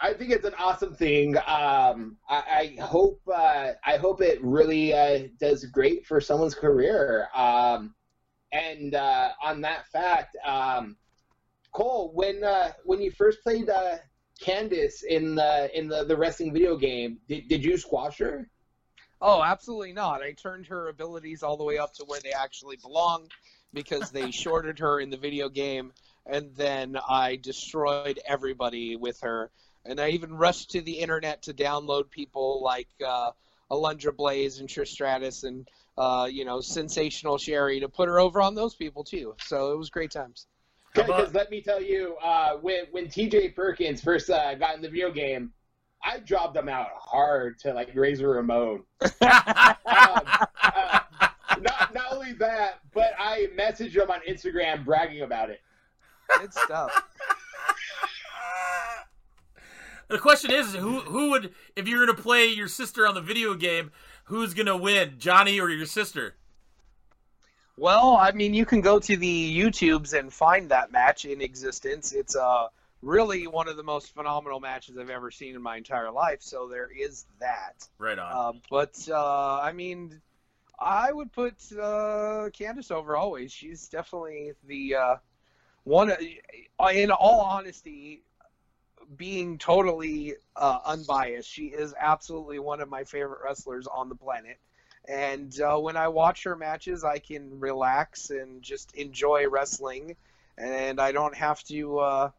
I 0.00 0.12
think 0.12 0.32
it's 0.32 0.44
an 0.44 0.54
awesome 0.58 0.94
thing. 0.94 1.36
Um, 1.36 2.16
I, 2.28 2.76
I 2.78 2.82
hope 2.82 3.20
uh, 3.32 3.72
I 3.84 3.96
hope 3.96 4.20
it 4.20 4.42
really 4.42 4.92
uh, 4.92 5.28
does 5.38 5.64
great 5.66 6.06
for 6.06 6.20
someone's 6.20 6.54
career. 6.54 7.28
Um, 7.34 7.94
and 8.52 8.94
uh, 8.94 9.30
on 9.42 9.60
that 9.62 9.86
fact, 9.88 10.36
um, 10.44 10.96
Cole, 11.72 12.12
when 12.14 12.44
uh, 12.44 12.72
when 12.84 13.00
you 13.00 13.10
first 13.10 13.42
played 13.42 13.68
uh, 13.68 13.96
Candice 14.40 15.02
in 15.02 15.34
the 15.34 15.70
in 15.76 15.88
the, 15.88 16.04
the 16.04 16.16
wrestling 16.16 16.52
video 16.52 16.76
game, 16.76 17.18
did, 17.28 17.48
did 17.48 17.64
you 17.64 17.76
squash 17.76 18.18
her? 18.18 18.48
Oh, 19.20 19.42
absolutely 19.42 19.92
not. 19.92 20.22
I 20.22 20.32
turned 20.32 20.66
her 20.66 20.88
abilities 20.88 21.42
all 21.42 21.56
the 21.56 21.64
way 21.64 21.78
up 21.78 21.94
to 21.94 22.04
where 22.04 22.20
they 22.20 22.32
actually 22.32 22.76
belong 22.76 23.28
because 23.72 24.10
they 24.10 24.30
shorted 24.32 24.78
her 24.78 25.00
in 25.00 25.10
the 25.10 25.16
video 25.16 25.48
game, 25.48 25.92
and 26.26 26.54
then 26.54 26.96
I 27.08 27.36
destroyed 27.36 28.20
everybody 28.26 28.96
with 28.96 29.20
her. 29.20 29.50
And 29.86 30.00
I 30.00 30.10
even 30.10 30.34
rushed 30.34 30.70
to 30.70 30.80
the 30.80 30.92
internet 31.00 31.42
to 31.42 31.52
download 31.54 32.10
people 32.10 32.62
like 32.62 32.88
uh, 33.06 33.32
Alundra 33.70 34.16
Blaze 34.16 34.60
and 34.60 34.68
Trish 34.68 34.88
Stratus 34.88 35.44
and 35.44 35.68
uh, 35.98 36.28
you 36.30 36.44
know 36.44 36.60
Sensational 36.60 37.38
Sherri 37.38 37.80
to 37.80 37.88
put 37.88 38.08
her 38.08 38.18
over 38.18 38.40
on 38.40 38.54
those 38.54 38.74
people 38.74 39.04
too. 39.04 39.34
So 39.40 39.72
it 39.72 39.78
was 39.78 39.90
great 39.90 40.10
times. 40.10 40.46
How 40.94 41.02
about- 41.02 41.16
Because 41.18 41.34
let 41.34 41.50
me 41.50 41.60
tell 41.60 41.82
you, 41.82 42.16
uh, 42.22 42.54
when 42.60 42.84
when 42.92 43.08
T.J. 43.08 43.50
Perkins 43.50 44.00
first 44.02 44.30
uh, 44.30 44.54
got 44.54 44.74
in 44.76 44.82
the 44.82 44.88
video 44.88 45.10
game, 45.10 45.52
I 46.02 46.18
jobbed 46.20 46.56
him 46.56 46.68
out 46.68 46.88
hard 46.98 47.58
to 47.60 47.72
like 47.74 47.90
Razor 47.94 48.28
Ramon. 48.28 48.84
um, 49.02 49.10
uh, 49.20 51.00
not 51.60 51.94
not 51.94 52.12
only 52.12 52.32
that, 52.34 52.80
but 52.92 53.12
I 53.18 53.48
messaged 53.58 53.94
him 53.94 54.10
on 54.10 54.20
Instagram 54.28 54.84
bragging 54.84 55.22
about 55.22 55.50
it. 55.50 55.60
Good 56.40 56.54
stuff. 56.54 57.02
The 60.08 60.18
question 60.18 60.50
is, 60.50 60.74
who 60.74 61.00
who 61.00 61.30
would 61.30 61.54
if 61.76 61.88
you're 61.88 62.04
gonna 62.04 62.18
play 62.18 62.46
your 62.46 62.68
sister 62.68 63.06
on 63.06 63.14
the 63.14 63.20
video 63.20 63.54
game, 63.54 63.90
who's 64.24 64.54
gonna 64.54 64.76
win, 64.76 65.14
Johnny 65.18 65.60
or 65.60 65.70
your 65.70 65.86
sister? 65.86 66.34
Well, 67.76 68.16
I 68.16 68.30
mean, 68.32 68.54
you 68.54 68.64
can 68.66 68.80
go 68.80 68.98
to 69.00 69.16
the 69.16 69.60
YouTubes 69.60 70.16
and 70.16 70.32
find 70.32 70.70
that 70.70 70.92
match 70.92 71.24
in 71.24 71.40
existence. 71.40 72.12
It's 72.12 72.36
uh, 72.36 72.68
really 73.02 73.46
one 73.46 73.68
of 73.68 73.76
the 73.76 73.82
most 73.82 74.14
phenomenal 74.14 74.60
matches 74.60 74.96
I've 74.96 75.10
ever 75.10 75.30
seen 75.30 75.56
in 75.56 75.62
my 75.62 75.76
entire 75.76 76.10
life. 76.10 76.40
So 76.40 76.68
there 76.68 76.88
is 76.96 77.26
that. 77.40 77.88
Right 77.98 78.18
on. 78.18 78.32
Uh, 78.32 78.58
but 78.70 79.08
uh, 79.10 79.60
I 79.60 79.72
mean, 79.72 80.20
I 80.78 81.12
would 81.12 81.32
put 81.32 81.54
uh, 81.72 82.50
Candice 82.50 82.92
over 82.92 83.16
always. 83.16 83.50
She's 83.50 83.88
definitely 83.88 84.52
the 84.66 84.94
uh, 84.94 85.16
one. 85.82 86.12
In 86.92 87.10
all 87.10 87.40
honesty, 87.40 88.22
being 89.16 89.58
totally 89.58 90.34
uh, 90.56 90.78
unbiased, 90.84 91.50
she 91.50 91.66
is 91.66 91.94
absolutely 91.98 92.58
one 92.58 92.80
of 92.80 92.88
my 92.88 93.04
favorite 93.04 93.40
wrestlers 93.44 93.86
on 93.86 94.08
the 94.08 94.14
planet. 94.14 94.58
And 95.06 95.58
uh, 95.60 95.76
when 95.78 95.96
I 95.96 96.08
watch 96.08 96.44
her 96.44 96.56
matches, 96.56 97.04
I 97.04 97.18
can 97.18 97.60
relax 97.60 98.30
and 98.30 98.62
just 98.62 98.94
enjoy 98.94 99.48
wrestling, 99.48 100.16
and 100.56 101.00
I 101.00 101.12
don't 101.12 101.36
have 101.36 101.62
to 101.64 101.98
uh, 101.98 102.30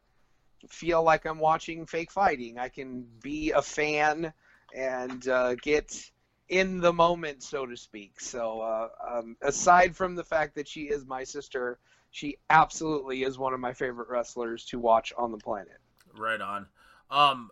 feel 0.69 1.03
like 1.03 1.25
I'm 1.25 1.39
watching 1.39 1.85
fake 1.85 2.11
fighting. 2.11 2.57
I 2.57 2.69
can 2.69 3.05
be 3.21 3.51
a 3.51 3.61
fan 3.61 4.33
and 4.75 5.27
uh, 5.27 5.55
get 5.55 6.11
in 6.49 6.79
the 6.79 6.93
moment, 6.93 7.43
so 7.43 7.65
to 7.65 7.77
speak. 7.77 8.19
So, 8.19 8.61
uh, 8.61 8.89
um, 9.17 9.37
aside 9.41 9.95
from 9.95 10.15
the 10.15 10.23
fact 10.23 10.55
that 10.55 10.67
she 10.67 10.81
is 10.81 11.05
my 11.05 11.23
sister, 11.23 11.79
she 12.11 12.37
absolutely 12.49 13.23
is 13.23 13.37
one 13.37 13.53
of 13.53 13.59
my 13.59 13.73
favorite 13.73 14.09
wrestlers 14.09 14.65
to 14.65 14.79
watch 14.79 15.13
on 15.17 15.31
the 15.31 15.37
planet. 15.37 15.79
Right 16.17 16.41
on. 16.41 16.67
Um, 17.09 17.51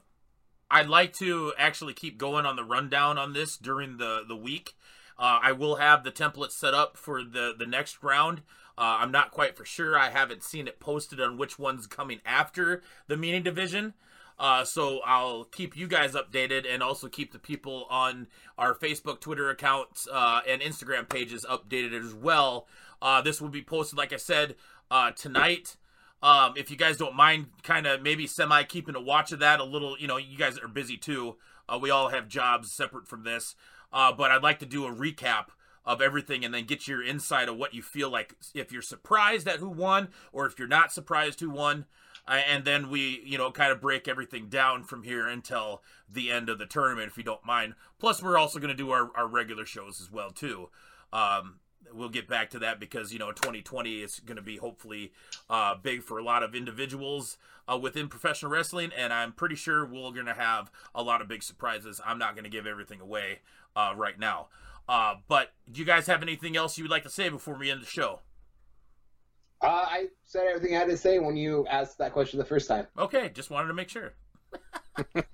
I'd 0.70 0.90
like 0.90 1.14
to 1.16 1.54
actually 1.58 1.94
keep 1.94 2.18
going 2.18 2.46
on 2.46 2.56
the 2.56 2.64
rundown 2.64 3.18
on 3.18 3.34
this 3.34 3.58
during 3.58 3.98
the 3.98 4.24
the 4.28 4.36
week. 4.36 4.76
Uh, 5.18 5.40
I 5.42 5.52
will 5.52 5.76
have 5.76 6.04
the 6.04 6.12
template 6.12 6.52
set 6.52 6.74
up 6.74 6.98
for 6.98 7.24
the 7.24 7.54
the 7.58 7.68
next 7.68 8.02
round. 8.02 8.42
Uh, 8.78 8.98
I'm 9.00 9.12
not 9.12 9.32
quite 9.32 9.56
for 9.56 9.66
sure. 9.66 9.98
I 9.98 10.10
haven't 10.10 10.44
seen 10.44 10.68
it 10.68 10.80
posted 10.80 11.22
on 11.22 11.38
which 11.38 11.60
one's 11.60 11.86
coming 11.86 12.22
after 12.26 12.82
the 13.08 13.18
meeting 13.18 13.44
division. 13.44 13.94
Uh, 14.40 14.66
so 14.66 15.00
I'll 15.06 15.44
keep 15.44 15.78
you 15.78 15.88
guys 15.88 16.14
updated 16.14 16.66
and 16.68 16.82
also 16.82 17.08
keep 17.08 17.32
the 17.32 17.40
people 17.40 17.86
on 17.90 18.28
our 18.58 18.74
Facebook, 18.74 19.20
Twitter 19.20 19.50
accounts, 19.50 20.08
uh, 20.12 20.42
and 20.48 20.62
Instagram 20.62 21.08
pages 21.08 21.46
updated 21.48 21.94
as 22.04 22.16
well. 22.16 22.68
Uh, 23.02 23.22
this 23.22 23.40
will 23.40 23.50
be 23.50 23.62
posted, 23.62 23.98
like 23.98 24.12
I 24.12 24.18
said, 24.18 24.56
uh, 24.90 25.12
tonight. 25.12 25.78
Um, 26.24 26.54
if 26.56 26.72
you 26.72 26.78
guys 26.78 26.96
don't 26.96 27.16
mind, 27.16 27.48
kind 27.64 27.86
of 27.86 28.02
maybe 28.02 28.26
semi 28.28 28.64
keeping 28.64 28.96
a 28.96 29.02
watch 29.02 29.34
of 29.34 29.40
that 29.40 29.60
a 29.60 29.66
little, 29.66 29.98
you 30.00 30.08
know, 30.08 30.16
you 30.16 30.38
guys 30.38 30.58
are 30.58 30.70
busy 30.70 30.96
too. 30.96 31.36
Uh, 31.68 31.78
we 31.80 31.90
all 31.90 32.10
have 32.10 32.30
jobs 32.30 32.72
separate 32.72 33.08
from 33.08 33.24
this, 33.24 33.56
uh, 33.92 34.12
but 34.14 34.32
I'd 34.32 34.42
like 34.42 34.60
to 34.60 34.66
do 34.66 34.86
a 34.86 34.92
recap 34.92 35.48
of 35.86 36.02
everything 36.02 36.46
and 36.46 36.54
then 36.54 36.64
get 36.64 36.88
your 36.88 37.04
insight 37.04 37.50
of 37.50 37.58
what 37.58 37.74
you 37.74 37.82
feel 37.82 38.10
like 38.10 38.36
if 38.56 38.72
you're 38.72 38.82
surprised 38.82 39.50
at 39.50 39.60
who 39.60 39.68
won 39.68 40.08
or 40.32 40.46
if 40.46 40.58
you're 40.58 40.68
not 40.68 40.94
surprised 40.94 41.42
who 41.42 41.50
won. 41.50 41.86
Uh, 42.26 42.40
and 42.50 42.64
then 42.64 42.90
we, 42.90 43.22
you 43.26 43.38
know, 43.38 43.52
kind 43.52 43.74
of 43.74 43.82
break 43.82 44.08
everything 44.08 44.48
down 44.48 44.86
from 44.86 45.04
here 45.04 45.28
until 45.28 45.84
the 46.10 46.32
end 46.32 46.48
of 46.48 46.58
the 46.58 46.66
tournament, 46.66 47.10
if 47.10 47.18
you 47.18 47.24
don't 47.24 47.46
mind. 47.46 47.74
Plus, 48.00 48.24
we're 48.24 48.38
also 48.38 48.60
going 48.60 48.70
to 48.70 48.74
do 48.74 48.92
our, 48.92 49.12
our 49.14 49.28
regular 49.28 49.66
shows 49.66 50.00
as 50.00 50.10
well 50.10 50.32
too. 50.32 50.70
Um, 51.12 51.60
we'll 51.94 52.10
get 52.10 52.28
back 52.28 52.50
to 52.52 52.60
that 52.60 52.80
because 52.80 53.14
you 53.14 53.20
know 53.20 53.32
2020 53.32 54.02
is 54.02 54.20
going 54.20 54.36
to 54.36 54.42
be 54.42 54.58
hopefully 54.58 55.12
uh, 55.50 55.76
big 55.76 56.04
for 56.04 56.18
a 56.18 56.24
lot 56.24 56.44
of 56.44 56.56
individuals 56.56 57.38
uh, 57.72 57.78
within 57.78 58.08
professional 58.08 58.52
wrestling, 58.52 58.92
and 58.98 59.14
I'm 59.14 59.32
pretty 59.32 59.56
sure 59.56 59.86
we're 59.86 60.12
going 60.12 60.26
to 60.26 60.34
have 60.34 60.72
a 60.94 61.04
lot 61.04 61.22
of 61.22 61.28
big 61.28 61.44
surprises. 61.44 62.02
I'm 62.06 62.20
not 62.20 62.36
going 62.36 62.44
to 62.44 62.50
give 62.50 62.68
everything 62.68 63.00
away 63.00 63.40
uh, 63.76 63.94
right 63.96 64.20
now. 64.20 64.48
Uh, 64.88 65.16
but 65.28 65.54
do 65.72 65.80
you 65.80 65.86
guys 65.86 66.08
have 66.08 66.22
anything 66.22 66.58
else 66.58 66.78
you 66.78 66.84
would 66.84 66.92
like 66.92 67.04
to 67.04 67.10
say 67.10 67.30
before 67.30 67.56
we 67.56 67.72
end 67.72 67.82
the 67.82 67.86
show? 67.86 68.20
Uh, 69.62 69.86
I 69.88 70.08
said 70.26 70.44
everything 70.46 70.76
I 70.76 70.80
had 70.80 70.90
to 70.90 70.98
say 70.98 71.20
when 71.20 71.38
you 71.38 71.66
asked 71.68 71.98
that 72.00 72.12
question 72.12 72.38
the 72.38 72.46
first 72.46 72.68
time. 72.68 72.86
Okay, 72.98 73.32
just 73.34 73.50
wanted 73.50 73.70
to 73.70 73.74
make 73.74 73.88
sure. 73.88 74.14
God, 75.16 75.26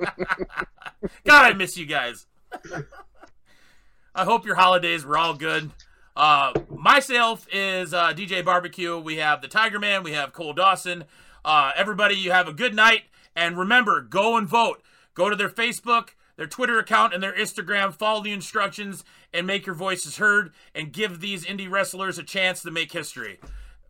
I 1.26 1.54
miss 1.54 1.76
you 1.78 1.88
guys. 1.88 2.28
I 4.15 4.26
hope 4.26 4.45
your 4.45 4.56
holidays 4.56 5.04
were 5.04 5.17
all 5.17 5.34
good. 5.34 5.72
Uh, 6.15 6.54
myself 6.69 7.48
is 7.52 7.93
uh, 7.93 8.13
DJ 8.13 8.43
Barbecue. 8.43 8.98
We 8.98 9.17
have 9.17 9.41
the 9.41 9.48
Tiger 9.48 9.80
Man. 9.80 10.04
We 10.04 10.13
have 10.13 10.34
Cole 10.34 10.54
Dawson. 10.54 11.06
Uh, 11.45 11.72
everybody, 11.76 12.15
you 12.15 12.32
have 12.32 12.48
a 12.48 12.54
good 12.54 12.76
night. 12.76 13.04
And 13.36 13.58
remember, 13.58 14.02
go 14.02 14.36
and 14.36 14.48
vote. 14.48 14.82
Go 15.13 15.30
to 15.30 15.36
their 15.36 15.50
Facebook, 15.50 16.10
their 16.36 16.48
Twitter 16.48 16.80
account, 16.80 17.13
and 17.13 17.24
their 17.24 17.34
Instagram. 17.34 17.93
Follow 17.93 18.22
the 18.24 18.32
instructions 18.32 19.04
and 19.34 19.48
make 19.48 19.65
your 19.65 19.76
voices 19.76 20.17
heard 20.17 20.52
and 20.74 20.91
give 20.91 21.19
these 21.19 21.45
indie 21.45 21.69
wrestlers 21.69 22.17
a 22.17 22.24
chance 22.24 22.62
to 22.63 22.72
make 22.72 22.91
history. 22.91 23.39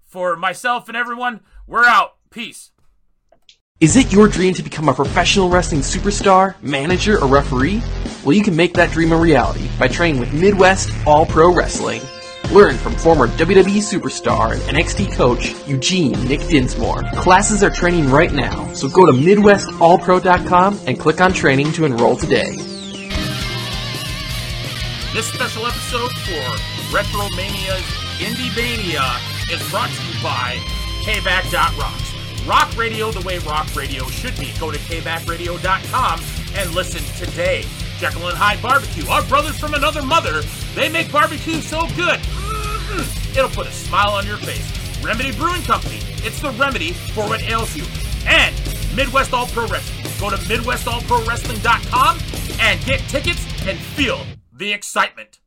For 0.05 0.35
myself 0.35 0.87
and 0.87 0.97
everyone, 0.97 1.41
we're 1.67 1.85
out. 1.85 2.15
Peace. 2.29 2.71
Is 3.79 3.95
it 3.95 4.11
your 4.11 4.27
dream 4.27 4.53
to 4.55 4.61
become 4.61 4.89
a 4.89 4.93
professional 4.93 5.47
wrestling 5.47 5.79
superstar, 5.79 6.61
manager, 6.61 7.17
or 7.17 7.27
referee? 7.29 7.81
Well, 8.25 8.35
you 8.35 8.43
can 8.43 8.53
make 8.53 8.73
that 8.73 8.91
dream 8.91 9.13
a 9.13 9.15
reality 9.15 9.69
by 9.79 9.87
training 9.87 10.19
with 10.19 10.33
Midwest 10.33 10.91
All 11.07 11.25
Pro 11.25 11.55
Wrestling. 11.55 12.01
Learn 12.51 12.75
from 12.75 12.93
former 12.95 13.29
WWE 13.29 13.77
superstar 13.77 14.51
and 14.51 14.61
NXT 14.63 15.13
coach 15.13 15.55
Eugene 15.65 16.11
Nick 16.27 16.41
Dinsmore. 16.49 17.03
Classes 17.21 17.63
are 17.63 17.69
training 17.69 18.09
right 18.09 18.33
now, 18.33 18.67
so 18.73 18.89
go 18.89 19.05
to 19.05 19.13
MidwestAllPro.com 19.13 20.81
and 20.85 20.99
click 20.99 21.21
on 21.21 21.31
training 21.31 21.71
to 21.71 21.85
enroll 21.85 22.17
today. 22.17 22.57
This 25.13 25.31
special 25.31 25.65
episode 25.65 26.11
for 26.27 26.43
Retromania's 26.91 27.85
Indie 28.19 28.53
Mania 28.57 29.09
is 29.49 29.69
brought 29.69 29.89
to 29.89 30.03
you 30.05 30.21
by 30.21 30.57
KBack.rocks. 31.05 32.08
Rock 32.49 32.75
radio 32.75 33.11
the 33.11 33.21
way 33.21 33.37
rock 33.39 33.75
radio 33.75 34.05
should 34.05 34.35
be. 34.39 34.51
Go 34.59 34.71
to 34.71 34.79
kbackradio.com 34.79 36.19
and 36.55 36.71
listen 36.73 37.03
today. 37.23 37.63
Jekyll 37.99 38.27
and 38.27 38.35
Hyde 38.35 38.59
Barbecue, 38.59 39.07
our 39.07 39.23
brothers 39.25 39.59
from 39.59 39.75
another 39.75 40.01
mother, 40.01 40.41
they 40.73 40.89
make 40.89 41.11
barbecue 41.11 41.61
so 41.61 41.81
good. 41.95 42.19
Mm-mm, 42.19 43.37
it'll 43.37 43.49
put 43.49 43.67
a 43.67 43.71
smile 43.71 44.13
on 44.13 44.25
your 44.25 44.37
face. 44.37 44.65
Remedy 45.03 45.31
Brewing 45.31 45.61
Company, 45.61 45.99
it's 46.25 46.41
the 46.41 46.49
remedy 46.53 46.93
for 46.93 47.27
what 47.27 47.43
ails 47.43 47.75
you. 47.75 47.83
And 48.25 48.55
Midwest 48.95 49.31
All 49.31 49.45
Pro 49.45 49.67
Wrestling. 49.67 50.07
Go 50.19 50.31
to 50.31 50.37
MidwestAllProWrestling.com 50.37 52.17
and 52.59 52.83
get 52.83 52.99
tickets 53.01 53.45
and 53.67 53.77
feel 53.77 54.25
the 54.51 54.73
excitement. 54.73 55.39